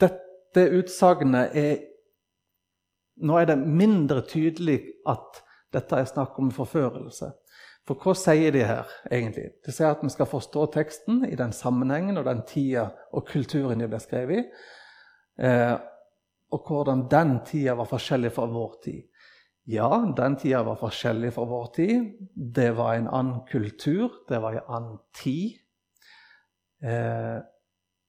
[0.00, 1.76] dette utsagnet er
[3.16, 5.42] nå er det mindre tydelig at
[5.74, 7.32] dette er snakk om forførelse.
[7.86, 9.52] For hva sier de her, egentlig?
[9.62, 13.82] De sier at vi skal forstå teksten i den sammenhengen og den tida og kulturen
[13.82, 14.64] de ble skrevet i,
[15.46, 15.76] eh,
[16.54, 19.04] og hvordan den tida var forskjellig fra vår tid.
[19.66, 22.10] Ja, den tida var forskjellig fra vår tid.
[22.34, 25.56] Det var en annen kultur, det var en annen tid.
[26.82, 27.38] Eh,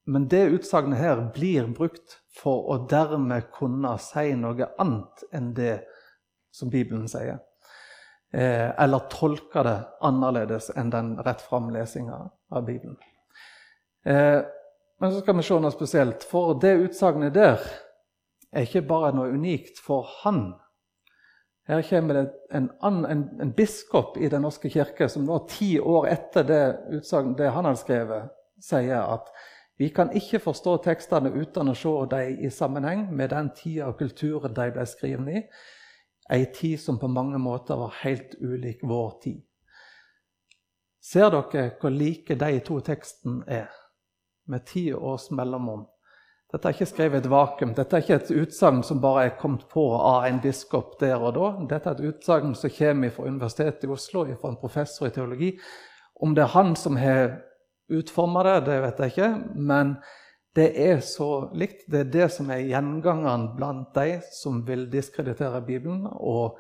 [0.07, 5.81] men det utsagnet her blir brukt for å dermed kunne si noe annet enn det
[6.55, 7.39] som Bibelen sier
[8.33, 12.95] eh, eller tolke det annerledes enn den rett fram-lesinga av Bibelen.
[14.05, 14.41] Eh,
[14.99, 17.59] men så skal vi se noe spesielt, for det utsagnet der
[18.51, 20.55] er ikke bare noe unikt for han.
[21.67, 22.23] Her kommer det
[22.55, 26.63] en, en, en biskop i Den norske kirke som nå ti år etter det,
[26.95, 28.31] utsagnet det han hadde skrevet,
[28.63, 29.27] sier at
[29.77, 33.99] vi kan ikke forstå tekstene uten å se dem i sammenheng med den tida og
[33.99, 35.43] kulturen de ble skrevet i.
[36.33, 39.43] Ei tid som på mange måter var helt ulik vår tid.
[40.99, 43.69] Ser dere hvor like de to tekstene er,
[44.49, 45.85] med ti års mellomrom?
[46.51, 47.73] Dette er ikke skrevet i et vakuum.
[47.75, 51.35] Dette er ikke et utsagn som bare er kommet på av en biskop der og
[51.35, 51.49] da.
[51.75, 55.51] Dette er et utsagn som kommer fra Universitetet i Oslo, fra en professor i teologi.
[56.23, 57.35] Om det er han som har
[57.89, 59.29] utforma det, det vet jeg ikke.
[59.55, 59.95] Men
[60.57, 61.85] det er så likt.
[61.91, 66.57] Det er det som er gjengangeren blant de som vil diskreditere Bibelen og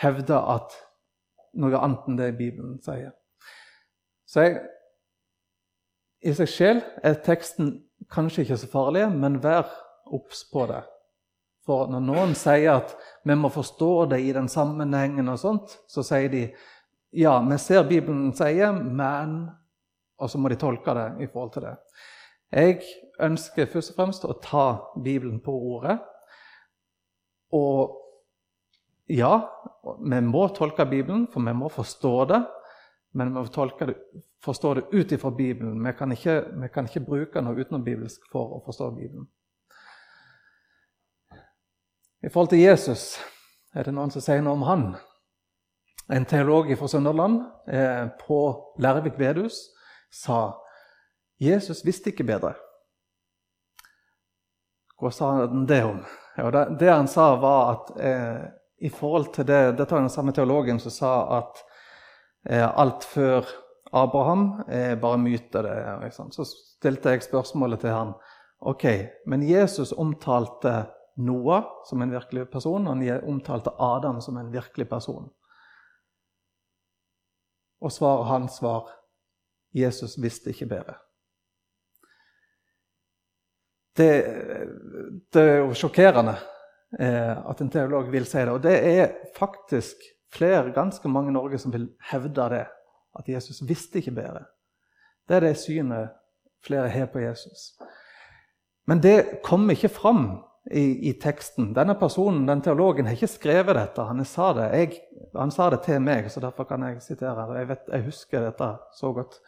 [0.00, 0.74] hevde at
[1.58, 3.12] noe annet enn det Bibelen sier.
[4.26, 4.62] Så jeg,
[6.24, 7.76] I seg selv er teksten
[8.10, 9.68] kanskje ikke så farlig, men vær
[10.14, 10.82] obs på det.
[11.64, 16.04] For når noen sier at vi må forstå det i den sammenhengen, og sånt, så
[16.04, 16.46] sier de
[17.14, 19.44] ja, vi ser Bibelen sier, men
[20.24, 21.74] Og så må de tolke det i forhold til det.
[22.54, 22.80] Jeg
[23.20, 25.98] ønsker først og fremst å ta Bibelen på ordet.
[27.52, 28.00] Og
[29.10, 29.34] ja,
[30.00, 32.40] vi må tolke Bibelen, for vi må forstå det.
[33.14, 33.96] Men vi må det,
[34.42, 35.84] forstå det ut ifra Bibelen.
[35.84, 39.28] Vi kan, ikke, vi kan ikke bruke noe utenom-bibelsk for å forstå Bibelen.
[42.24, 43.18] I forhold til Jesus
[43.76, 44.88] er det noen som sier noe om han.
[46.12, 48.38] En teolog fra Sønderland eh, på
[48.80, 49.73] Lærvik bedehus
[50.14, 50.60] sa
[51.42, 52.54] Jesus visste ikke bedre.
[55.00, 55.98] Hva sa han det om?
[56.36, 58.44] Ja, det, han sa, var at eh,
[58.86, 61.60] i forhold til det Dette var den samme teologen som sa at
[62.50, 63.46] eh, alt før
[63.94, 65.62] Abraham er bare myte.
[65.62, 68.14] Det, Så stilte jeg spørsmålet til han.
[68.60, 68.84] Ok,
[69.26, 74.88] men Jesus omtalte Noah som en virkelig person, og han omtalte Adam som en virkelig
[74.88, 75.28] person.
[77.80, 78.88] Og svaret hans var
[79.74, 80.94] Jesus visste ikke bedre.
[83.96, 84.10] Det,
[85.34, 86.34] det er jo sjokkerende
[86.98, 88.54] eh, at en teolog vil si det.
[88.54, 90.02] Og det er faktisk
[90.34, 92.64] flere, ganske mange i Norge som vil hevde det.
[93.18, 94.44] At Jesus visste ikke bedre.
[95.28, 96.10] Det er det synet
[96.66, 97.74] flere har på Jesus.
[98.86, 101.72] Men det kommer ikke fram i, i, teksten.
[101.76, 104.06] Denne personen, den teologen, har ikke skrevet dette.
[104.08, 105.02] Han sa det, jeg,
[105.34, 107.50] han sa det til meg, så derfor kan jeg sitere.
[107.58, 109.38] Jeg, vet, jeg husker dette så godt.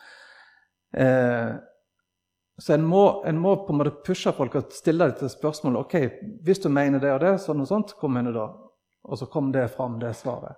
[0.97, 1.55] Eh,
[2.59, 5.83] så en må, en må, på en måte pushe folk og stille dem til spørsmål.
[5.85, 5.97] ok,
[6.45, 8.49] Hvis du mener det og det, sånn og sånt, kom du da?
[9.07, 10.57] Og så kom det fram, det svaret.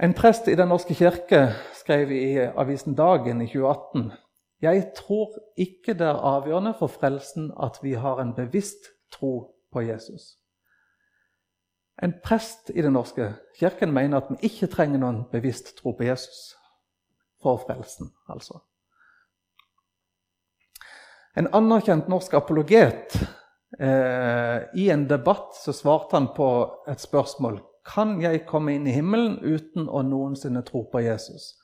[0.00, 4.10] En prest i Den norske kirke skrev i avisen Dagen i 2018
[4.62, 9.80] jeg tror ikke det er avgjørende for frelsen at vi har en bevisst tro på
[9.80, 10.36] Jesus.
[12.02, 16.04] En prest i Den norske kirken mener at vi ikke trenger noen bevisst tro på
[16.04, 16.56] Jesus
[17.42, 18.12] for frelsen.
[18.28, 18.60] altså.
[21.36, 23.16] En anerkjent norsk apologet
[23.80, 26.48] eh, I en debatt så svarte han på
[26.88, 27.60] et spørsmål.
[27.86, 31.54] Kan jeg komme inn i himmelen uten å noensinne tro på Jesus?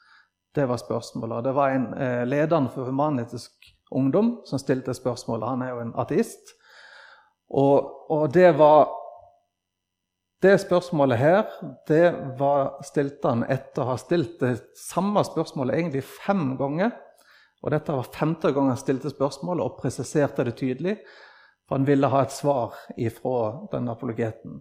[0.54, 1.44] Det var spørsmålet.
[1.44, 5.48] Det var en eh, lederen for Human-Etisk Ungdom som stilte spørsmålet.
[5.48, 6.54] Han er jo en ateist.
[7.50, 8.88] Og, og det var
[10.42, 11.42] det spørsmålet her
[11.88, 12.06] det
[12.38, 16.90] var, stilte han etter å ha stilt det samme spørsmålet egentlig fem ganger
[17.62, 20.96] og Dette var femte gang han stilte spørsmålet og presiserte det tydelig.
[21.68, 24.60] For han ville ha et svar ifra den apologeten.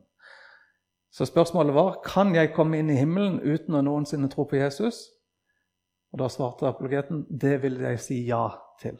[1.12, 5.10] Så spørsmålet var kan jeg komme inn i himmelen uten å noensinne tro på Jesus.
[6.12, 8.50] Og Da svarte apologeten det vil jeg si ja
[8.82, 9.00] til.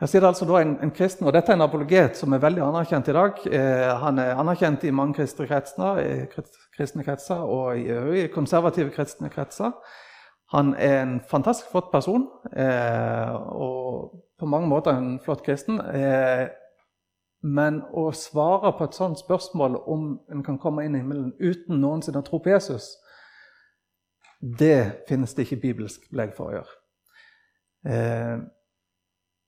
[0.00, 2.62] Her sier det altså en, en, kristen, og Dette er en apologet som er veldig
[2.64, 3.36] anerkjent i dag.
[3.46, 6.00] Eh, han er anerkjent i mange kristne kretser,
[6.74, 7.86] kristne kretser og i,
[8.24, 9.70] i konservative kristne kretser.
[10.52, 15.80] Han er en fantastisk flott person eh, og på mange måter en flott kristen.
[15.80, 16.48] Eh,
[17.42, 21.80] Men å svare på et sånt spørsmål om en kan komme inn i himmelen uten
[21.82, 22.92] noensinne å tro på Jesus,
[24.42, 26.76] det finnes det ikke bibelsk belegg for å gjøre.
[27.92, 28.38] Eh,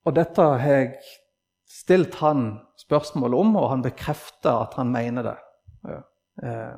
[0.05, 0.91] og dette har jeg
[1.71, 2.47] stilt han
[2.79, 5.39] spørsmål om, og han bekrefter at han mener det.
[6.45, 6.77] Eh.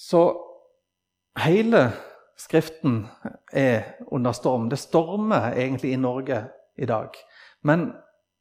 [0.00, 0.22] Så
[1.38, 1.90] hele
[2.40, 3.02] Skriften
[3.52, 4.70] er under storm.
[4.70, 6.38] Det stormer egentlig i Norge
[6.80, 7.12] i dag.
[7.62, 7.92] Men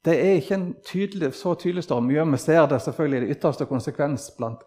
[0.06, 2.08] det er ikke en tydelig, så tydelig storm.
[2.08, 4.62] Vi ser det selvfølgelig i det ytterste konsekvens blant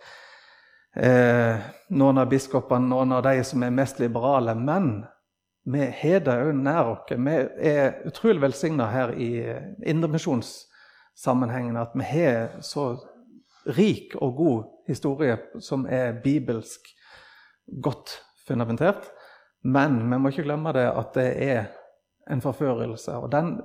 [0.96, 1.56] eh,
[1.88, 4.54] noen av biskopene, noen av de som er mest liberale.
[4.54, 5.06] Men
[5.64, 7.14] vi har det òg nær oss.
[7.16, 7.38] Vi
[7.70, 9.30] er utrolig velsigna her i
[9.86, 12.90] indremisjonssammenhengen at vi har så
[13.76, 16.88] rik og god historie som er bibelsk
[17.80, 18.18] godt
[18.48, 19.06] fundamentert.
[19.62, 21.70] Men vi må ikke glemme det at det er
[22.30, 23.14] en forførelse.
[23.14, 23.60] Og den,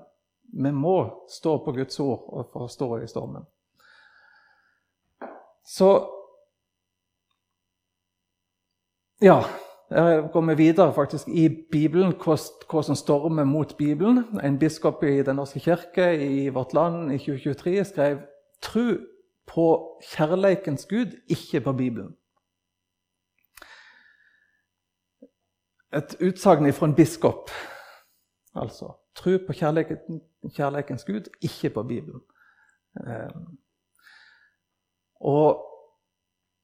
[0.54, 3.46] vi må stå på Guds ord og forstå i stormen.
[5.66, 6.14] Så
[9.22, 9.42] Ja,
[9.90, 14.40] jeg kommer videre faktisk i Bibelen, hva som stormer mot Bibelen.
[14.44, 18.18] En biskop i Den norske kirke i vårt land i 2023 skrev
[18.62, 18.98] 'Tru
[19.48, 22.14] på kjærleikens Gud, ikke på Bibelen'.
[25.94, 27.50] et utsagn fra en biskop.
[28.56, 30.22] Altså tro på kjærligheten,
[30.54, 32.22] kjærlighetens Gud, ikke på Bibelen.
[33.02, 33.34] Eh,
[35.26, 35.64] og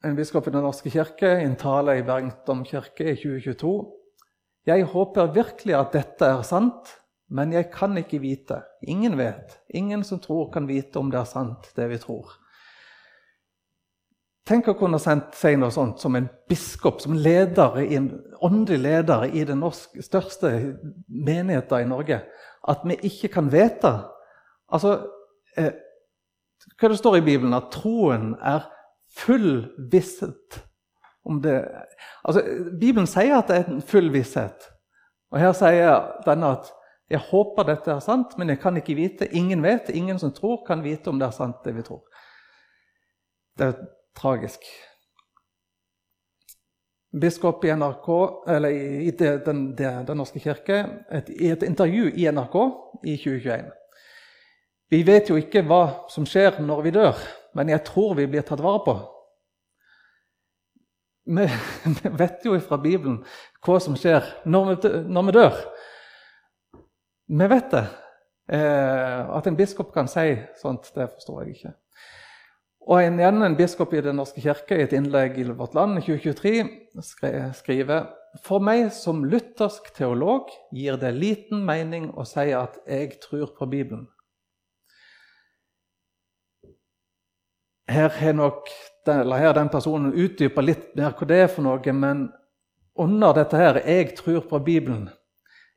[0.04, 3.74] en biskop i Den norske kirke i en tale i Bergen kirke i 2022
[4.66, 6.94] Jeg håper virkelig at dette er sant,
[7.30, 8.62] men jeg kan ikke vite.
[8.88, 9.60] Ingen vet.
[9.70, 12.43] Ingen som tror, kan vite om det er sant, det vi tror.
[14.44, 18.10] Tenk å kunne si noe sånt som en biskop, som leder en
[18.44, 20.52] åndelig leder i den norske, største
[21.08, 22.20] menigheten i Norge,
[22.68, 23.94] at vi ikke kan vite.
[24.68, 24.98] Altså,
[25.56, 25.72] eh,
[26.76, 27.56] hva det står i Bibelen?
[27.56, 28.68] At troen er
[29.16, 30.64] full visshet
[31.24, 32.42] Altså,
[32.80, 34.66] Bibelen sier at det er en full visshet.
[35.32, 36.68] Og her sier denne at
[37.12, 39.30] jeg håper dette er sant, men jeg kan ikke vite.
[39.32, 39.88] Ingen vet.
[39.90, 42.02] Ingen som tror, kan vite om det er sant, det vi tror.
[43.56, 43.78] Det er
[44.18, 44.66] tragisk.
[47.22, 48.10] Biskop i NRK,
[48.50, 50.80] eller i Den, den norske kirke,
[51.12, 52.56] et, i et intervju i NRK
[53.04, 53.72] i 2021.
[54.90, 57.18] Vi vet jo ikke hva som skjer når vi dør,
[57.54, 58.96] men jeg tror vi blir tatt vare på.
[61.26, 61.46] Vi
[62.22, 63.22] vet jo fra Bibelen
[63.64, 65.60] hva som skjer når vi, når vi dør.
[67.34, 67.86] Vi vet det.
[68.54, 71.74] Eh, at en biskop kan si sånt, det forstår jeg ikke.
[72.84, 76.02] Og en, igjen en biskop i Den norske kirke i et innlegg i Vårt Land
[76.02, 78.10] i 2023 skriver
[78.44, 83.70] For meg som luthersk teolog gir det liten mening å si at jeg tror på
[83.72, 84.08] Bibelen.
[87.88, 88.68] Her har nok
[89.06, 92.30] her den personen utdypa litt mer hva det er for noe, men
[92.96, 95.10] under dette her 'jeg tror på Bibelen'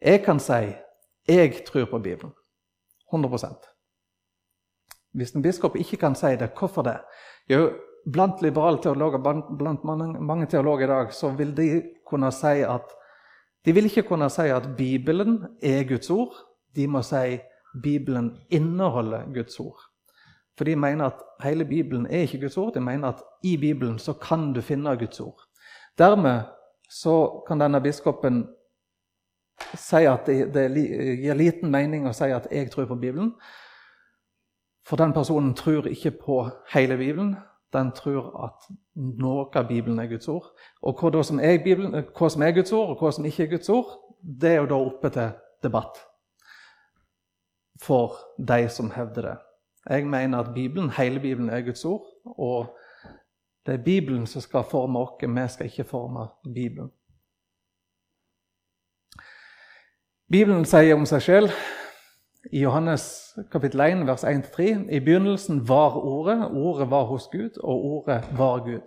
[0.01, 0.77] Jeg kan si
[1.29, 2.35] 'jeg tror på Bibelen'.
[3.11, 3.76] 100
[5.17, 6.99] hvis en biskop ikke kan si det, hvorfor det?
[7.51, 7.71] Jo,
[8.13, 9.19] blant liberale teologer,
[9.59, 12.95] blant mange teologer i dag, så vil de kunne si at
[13.67, 16.35] De vil ikke kunne si at Bibelen er Guds ord.
[16.77, 17.41] De må si
[17.83, 19.81] Bibelen inneholder Guds ord.
[20.57, 22.75] For de mener at hele Bibelen er ikke Guds ord.
[22.75, 25.43] De mener at i Bibelen så kan du finne Guds ord.
[25.99, 26.41] Dermed
[26.91, 28.45] så kan denne biskopen
[29.75, 30.67] si at det
[31.19, 33.35] gir liten mening å si at 'jeg tror på Bibelen'.
[34.87, 37.37] For den personen tror ikke på hele Bibelen.
[37.73, 40.47] Den tror at noe av Bibelen er Guds ord.
[40.83, 43.51] Og hva som er, Bibelen, hva som er Guds ord, og hva som ikke er
[43.57, 45.99] Guds ord, det er jo da oppe til debatt
[47.83, 49.37] for de som hevder det.
[49.91, 52.77] Jeg mener at Bibelen, hele Bibelen er Guds ord, og
[53.67, 55.19] det er Bibelen som skal forme oss.
[55.21, 56.91] Vi skal ikke forme Bibelen.
[60.31, 61.51] Bibelen sier om seg selv
[62.53, 67.85] i Johannes kapittel 1, vers 1-3.: I begynnelsen var Ordet, Ordet var hos Gud, og
[67.85, 68.81] Ordet var Gud.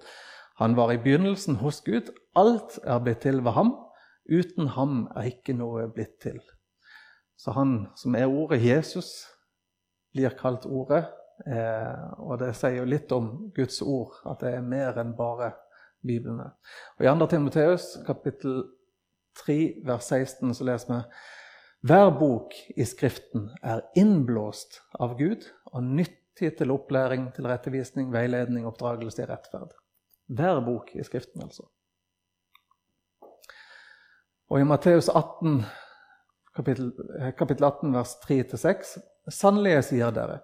[0.58, 2.12] Han var i begynnelsen hos Gud.
[2.36, 3.76] Alt er blitt til ved ham.
[4.32, 6.40] Uten ham er ikke noe blitt til.
[7.38, 9.26] Så han som er Ordet, Jesus,
[10.14, 11.06] blir kalt Ordet.
[11.48, 15.54] Eh, og det sier jo litt om Guds ord, at det er mer enn bare
[16.04, 16.52] Biblene.
[17.00, 17.28] Og I 2.
[17.28, 18.64] Timoteus kapittel
[19.40, 21.02] 3, vers 16 så leser vi
[21.80, 28.66] hver bok i Skriften er innblåst av Gud og nyttig til opplæring, til rettevisning, veiledning,
[28.68, 29.72] oppdragelse i rettferd.
[30.28, 31.70] Hver bok i Skriften, altså.
[34.50, 35.62] Og i Matteus 18,
[36.58, 36.92] kapittel,
[37.38, 38.98] kapittel 18, vers 3-6.
[39.30, 40.40] Sannelig, jeg sier dere,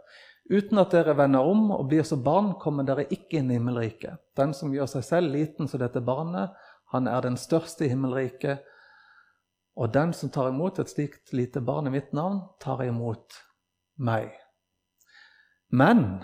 [0.52, 4.22] uten at dere vender om og blir som barn, kommer dere ikke inn i himmelriket.
[4.38, 6.54] Den som gjør seg selv liten som dette barnet,
[6.94, 8.62] han er den største i himmelriket.
[9.76, 13.36] Og den som tar imot et slikt lite barn i mitt navn, tar imot
[14.00, 14.32] meg.
[15.68, 16.24] Men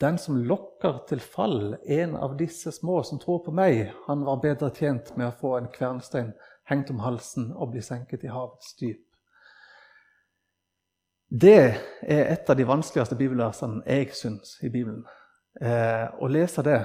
[0.00, 4.40] den som lokker til fall en av disse små som tror på meg, han var
[4.42, 6.32] bedre tjent med å få en kvernstein
[6.70, 9.04] hengt om halsen og bli senket i havets dyp.
[11.30, 11.58] Det
[12.02, 15.04] er et av de vanskeligste bibelversene jeg syns i Bibelen.
[15.60, 16.80] Eh, å lese det,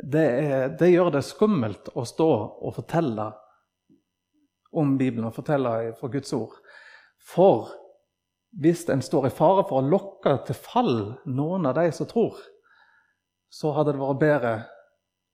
[0.00, 2.30] det, er, det, gjør det skummelt å stå
[2.64, 3.26] og fortelle
[4.72, 6.56] om Bibelen og fortelle fra Guds ord.
[7.20, 7.70] For
[8.60, 10.94] hvis en står i fare for å lokke til fall
[11.30, 12.38] noen av de som tror,
[13.50, 14.52] så hadde det vært bedre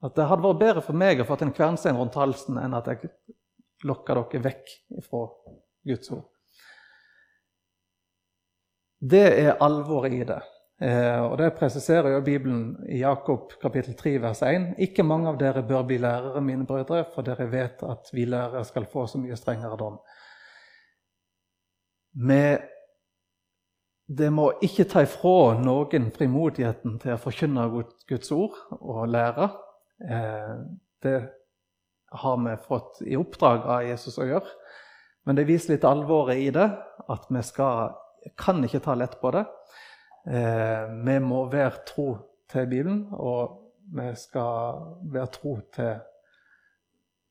[0.04, 2.88] at det hadde vært bedre for meg å få en kvernstein rundt halsen enn at
[2.90, 3.10] jeg
[3.88, 4.74] lokker dere vekk
[5.04, 5.22] fra
[5.88, 6.26] Guds ord.
[9.00, 10.40] Det er alvoret i det.
[10.80, 14.74] Eh, og Det presiserer jo Bibelen i Jakob kapittel 3 vers 1.
[14.78, 18.64] Ikke mange av dere bør bli lærere, mine brødre, for dere vet at vi lærere
[18.64, 19.98] skal få så mye strengere dom.
[22.14, 22.58] Med
[24.06, 27.64] det må ikke ta ifra noen frimodigheten til å forkynne
[28.08, 29.48] Guds ord og lære.
[30.04, 30.54] Eh,
[31.02, 31.18] det
[32.12, 34.56] har vi fått i oppdrag av Jesus å gjøre.
[35.26, 36.68] Men det viser litt alvoret i det,
[37.08, 37.96] at vi skal,
[38.38, 39.46] kan ikke ta lett på det.
[40.26, 42.16] Eh, vi må være tro
[42.50, 43.62] til Bibelen, og
[43.94, 45.94] vi skal være tro til,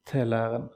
[0.07, 0.69] til læren.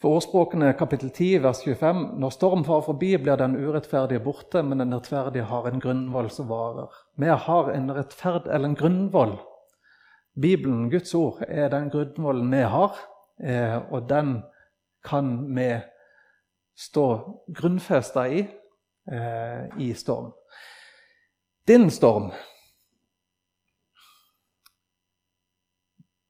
[0.00, 4.80] For ordspråkene kapittel 10, vers 25.: Når storm farer forbi, blir den urettferdige borte, men
[4.80, 6.88] den rettferdige har en grunnvoll som varer.
[7.16, 9.38] Vi har en rettferd, eller en grunnvoll
[10.40, 12.96] Bibelen, Guds ord, er den grunnvollen vi har,
[13.44, 14.42] eh, og den
[15.04, 15.80] kan vi
[16.78, 17.06] stå
[17.54, 18.40] grunnfesta i
[19.12, 20.32] eh, i storm.
[21.70, 22.32] Din storm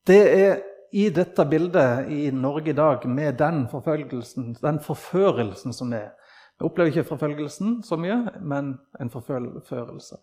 [0.07, 0.59] Det er
[0.93, 6.11] i dette bildet i Norge i dag med den forfølgelsen, den forførelsen som er.
[6.59, 10.19] Jeg opplever ikke forfølgelsen så mye, men en forførelse.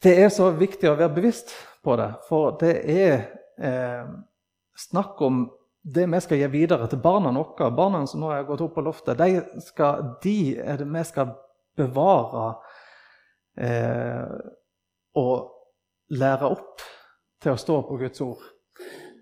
[0.00, 1.52] Det er så viktig å være bevisst
[1.84, 3.12] på det, for det er
[3.58, 4.06] eh,
[4.86, 5.44] snakk om
[5.82, 7.68] det vi skal gi videre til barna våre.
[7.74, 11.36] Barna som nå har gått opp på loftet, de, skal, de er det vi skal
[11.76, 12.54] bevare
[13.56, 14.34] eh,
[15.14, 16.84] og lære opp
[17.42, 18.42] til å stå på Guds ord.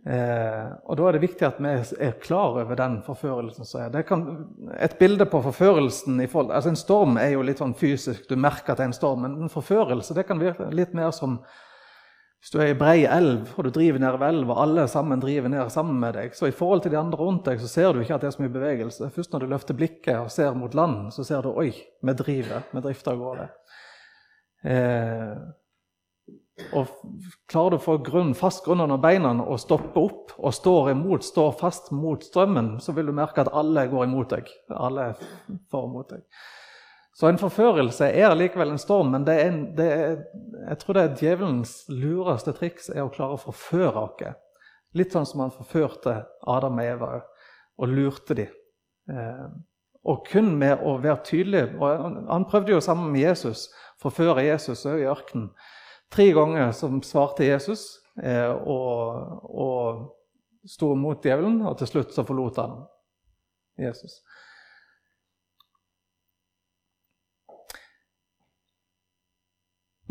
[0.02, 1.72] Eh, og Da er det viktig at vi
[2.02, 4.02] er klar over den forførelsen som er.
[4.02, 4.24] Kan,
[4.78, 8.36] et bilde på forførelsen i forhold, altså En storm er jo litt sånn fysisk, du
[8.36, 9.22] merker at det er en storm.
[9.22, 11.40] Men en forførelse det kan virke litt mer som
[12.42, 15.46] hvis du er i brei elv og du driver nedover elv, og alle sammen driver
[15.52, 18.00] ned sammen med deg, så i forhold til de andre rundt deg så ser du
[18.02, 19.10] ikke at det er så mye bevegelse.
[19.14, 21.68] Først når du løfter blikket og ser mot land, så ser du oi,
[22.02, 23.46] vi driver, vi drifter av gårde.
[24.62, 25.34] Eh,
[26.76, 26.90] og
[27.50, 31.24] klarer du å få grunn, fast grunn under beina og stoppe opp og står imot,
[31.26, 34.50] står fast mot strømmen, så vil du merke at alle går imot deg.
[34.76, 35.12] Alle
[35.72, 36.26] får imot deg.
[37.12, 40.14] Så en forførelse er likevel en storm, men det er en, det er,
[40.70, 44.38] jeg tror det er djevelens lureste triks er å klare å forføre oss.
[44.96, 47.12] Litt sånn som han forførte Adam og Eva
[47.80, 48.56] og lurte dem.
[49.10, 49.44] Eh,
[50.08, 53.68] og kun med å være tydelig og Han prøvde jo sammen med Jesus,
[54.02, 55.50] forføre Jesus i ørkenen.
[56.12, 57.86] Tre ganger som svarte Jesus
[58.22, 62.82] eh, og, og sto mot djevelen, og til slutt så forlot han
[63.80, 64.20] Jesus.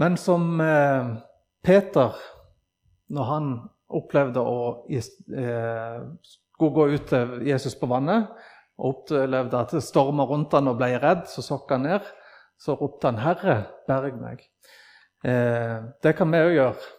[0.01, 1.11] Men som eh,
[1.61, 2.17] Peter,
[3.13, 3.51] når han
[3.91, 5.99] opplevde å eh,
[6.57, 8.31] skulle gå ut til Jesus på vannet,
[8.81, 12.07] og opplevde at det storma rundt han og ble redd, så sokk han ned.
[12.61, 14.45] Så ropte han, 'Herre, berg meg'.
[15.25, 16.89] Eh, det kan vi òg gjøre.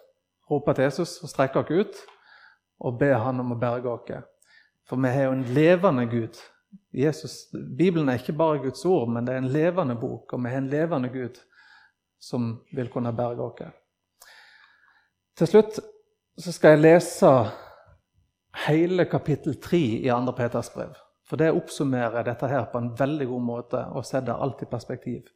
[0.50, 2.00] Rope til Jesus og strekke oss ut
[2.80, 4.24] og be han om å berge oss.
[4.88, 6.40] For vi har jo en levende Gud.
[6.92, 7.46] Jesus,
[7.78, 10.58] Bibelen er ikke bare Guds ord, men det er en levende bok, og vi har
[10.58, 11.38] en levende Gud
[12.20, 13.72] som vil kunne berge oss.
[15.36, 15.80] Til slutt
[16.38, 17.30] så skal jeg lese
[18.66, 20.32] hele kapittel 3 i 2.
[20.36, 20.94] Peters brev.
[21.33, 25.30] For det oppsummerer dette her på en veldig god måte og setter alt i perspektiv.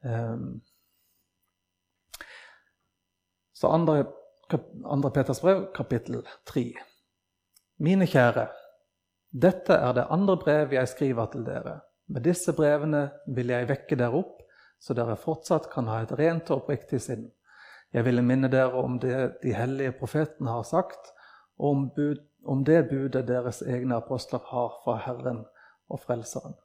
[0.00, 0.62] Um,
[3.52, 4.06] så andre,
[4.88, 6.62] andre Peters brev, kapittel 3.
[7.84, 8.46] Mine kjære,
[9.28, 11.74] dette er det andre brev jeg skriver til dere.
[12.08, 14.40] Med disse brevene vil jeg vekke dere opp,
[14.80, 17.28] så dere fortsatt kan ha et rent og oppriktig sinn.
[17.92, 21.12] Jeg ville minne dere om det de hellige profetene har sagt,
[21.60, 25.44] og om, bud, om det budet deres egne apostler har fra Herren
[25.88, 26.56] og Frelseren.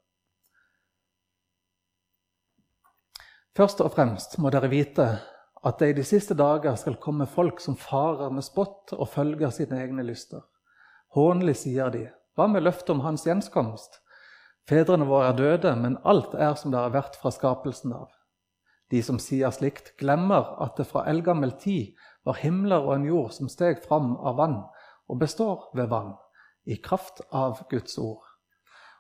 [3.53, 5.05] Først og fremst må dere vite
[5.63, 9.53] at det i de siste dager skal komme folk som farer med spott og følger
[9.53, 10.41] sine egne lyster.
[11.13, 13.99] Hånlig sier de, hva med løftet om hans gjenskomst?
[14.67, 18.09] Fedrene våre er døde, men alt er som det har vært fra skapelsen av.
[18.91, 21.93] De som sier slikt, glemmer at det fra eldgammel tid
[22.25, 24.59] var himler og en jord som steg fram av vann
[25.13, 26.15] og består ved vann,
[26.65, 28.23] i kraft av Guds ord.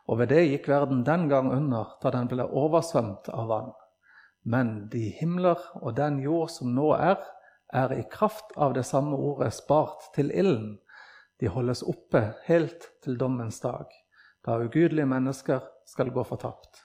[0.05, 3.71] Og ved det gikk verden den gang under da den ble oversvømt av vann.
[4.43, 7.17] Men de himler og den jord som nå er,
[7.73, 10.75] er i kraft av det samme ordet spart til ilden.
[11.41, 13.87] De holdes oppe helt til dommens dag,
[14.45, 16.83] da ugudelige mennesker skal gå fortapt.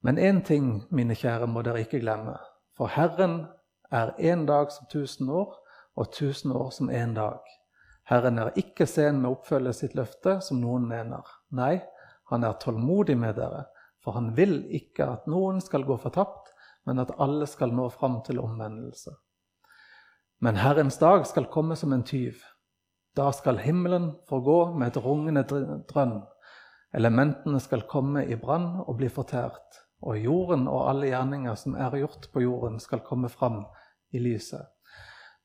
[0.00, 2.38] Men én ting, mine kjære, må dere ikke glemme.
[2.78, 3.42] For Herren
[3.90, 5.52] er én dag som tusen år,
[5.98, 7.57] og tusen år som én dag.
[8.08, 11.26] Herren er ikke sen med å oppfølge sitt løfte, som noen mener.
[11.52, 11.76] Nei,
[12.32, 13.66] han er tålmodig med dere,
[14.00, 16.54] for han vil ikke at noen skal gå fortapt,
[16.88, 19.12] men at alle skal nå fram til omvendelse.
[20.40, 22.40] Men Herrens dag skal komme som en tyv.
[23.16, 25.44] Da skal himmelen forgå med et rungende
[25.90, 26.20] drønn.
[26.96, 31.98] Elementene skal komme i brann og bli fortært, og jorden og alle gjerninger som er
[32.00, 33.64] gjort på jorden, skal komme fram
[34.14, 34.64] i lyset.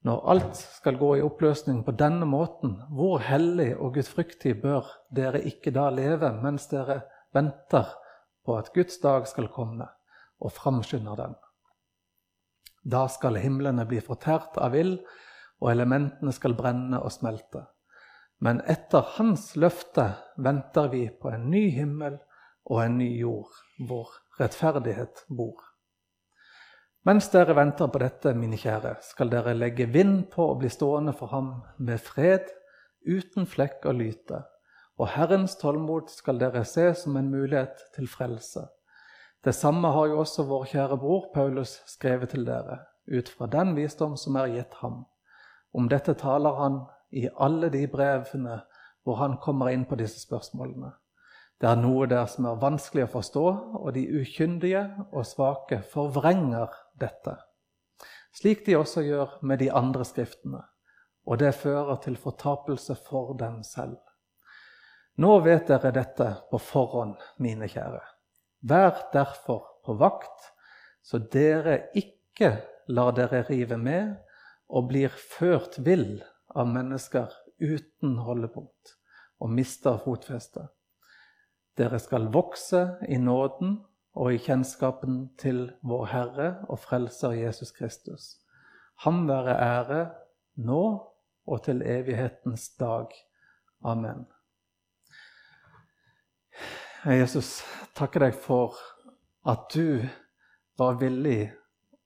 [0.03, 5.41] Når alt skal gå i oppløsning på denne måten, hvor hellig og gudfryktig bør dere
[5.47, 7.93] ikke da leve mens dere venter
[8.43, 9.87] på at Guds dag skal komme?
[10.43, 11.35] og framskynder den.
[12.83, 14.97] Da skal himlene bli fortært av ild,
[15.63, 17.63] og elementene skal brenne og smelte.
[18.43, 20.09] Men etter hans løfte
[20.43, 22.17] venter vi på en ny himmel
[22.67, 23.53] og en ny jord,
[23.87, 25.61] hvor rettferdighet bor.
[27.03, 31.11] Mens dere venter på dette, mine kjære, skal dere legge vind på å bli stående
[31.11, 32.45] for ham med fred,
[33.03, 34.37] uten flekk og lyte,
[34.95, 38.63] og Herrens tålmod skal dere se som en mulighet til frelse.
[39.43, 42.79] Det samme har jo også vår kjære bror Paulus skrevet til dere,
[43.11, 45.01] ut fra den visdom som er gitt ham.
[45.75, 46.79] Om dette taler han
[47.11, 48.61] i alle de brevene
[49.03, 50.93] hvor han kommer inn på disse spørsmålene.
[51.59, 53.45] Det er noe der som er vanskelig å forstå,
[53.83, 57.35] og de ukyndige og svake forvrenger dette.
[58.33, 60.63] Slik de også gjør med de andre skriftene.
[61.23, 63.99] Og det fører til fortapelse for dem selv.
[65.21, 68.01] Nå vet dere dette på forhånd, mine kjære.
[68.65, 70.49] Vær derfor på vakt,
[71.03, 72.55] så dere ikke
[72.87, 74.15] lar dere rive med
[74.73, 76.23] og blir ført vill
[76.55, 77.29] av mennesker
[77.61, 78.95] uten holdepunkt
[79.43, 80.65] og mister fotfestet.
[81.77, 83.79] Dere skal vokse i nåden
[84.13, 88.37] og i kjennskapen til vår Herre og Frelser Jesus Kristus.
[89.05, 90.01] Ham være ære
[90.61, 90.83] nå
[91.45, 93.09] og til evighetens dag.
[93.83, 94.25] Amen.
[97.05, 97.63] Jesus,
[97.97, 98.77] takker deg for
[99.49, 100.05] at du
[100.79, 101.49] var villig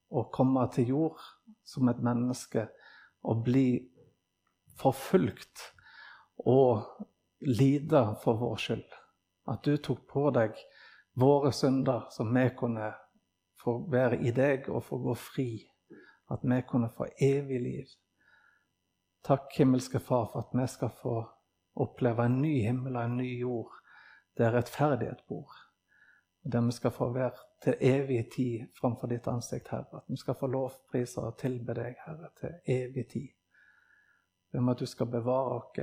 [0.10, 1.22] å komme til jord
[1.68, 2.64] som et menneske
[3.28, 3.68] og bli
[4.80, 5.68] forfulgt
[6.48, 6.88] og
[7.46, 8.88] lide for vår skyld.
[9.52, 10.58] At du tok på deg
[11.20, 12.94] våre synder, så vi kunne
[13.64, 15.50] få være i deg og få gå fri.
[16.30, 17.86] At vi kunne få evig liv.
[19.24, 21.16] Takk, himmelske Far, for at vi skal få
[21.76, 23.74] oppleve en ny himmel og en ny jord
[24.38, 25.52] der rettferdighet bor.
[26.46, 27.32] Og der vi skal få være
[27.64, 29.98] til evig tid framfor ditt ansikt, Herre.
[29.98, 33.30] At vi skal få lovpriser og tilbe deg, Herre, til evig tid.
[34.52, 35.82] Be om at du skal bevare oss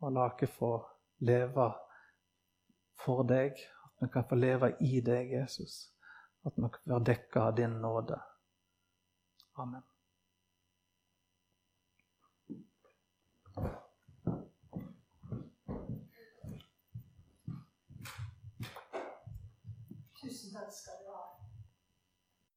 [0.00, 0.72] og la oss få
[1.20, 1.72] leve
[3.04, 3.58] for deg.
[4.02, 5.92] Vi kan få leve i deg, Jesus.
[6.42, 8.18] At vi kan være dekka av din nåde.
[9.62, 9.84] Amen.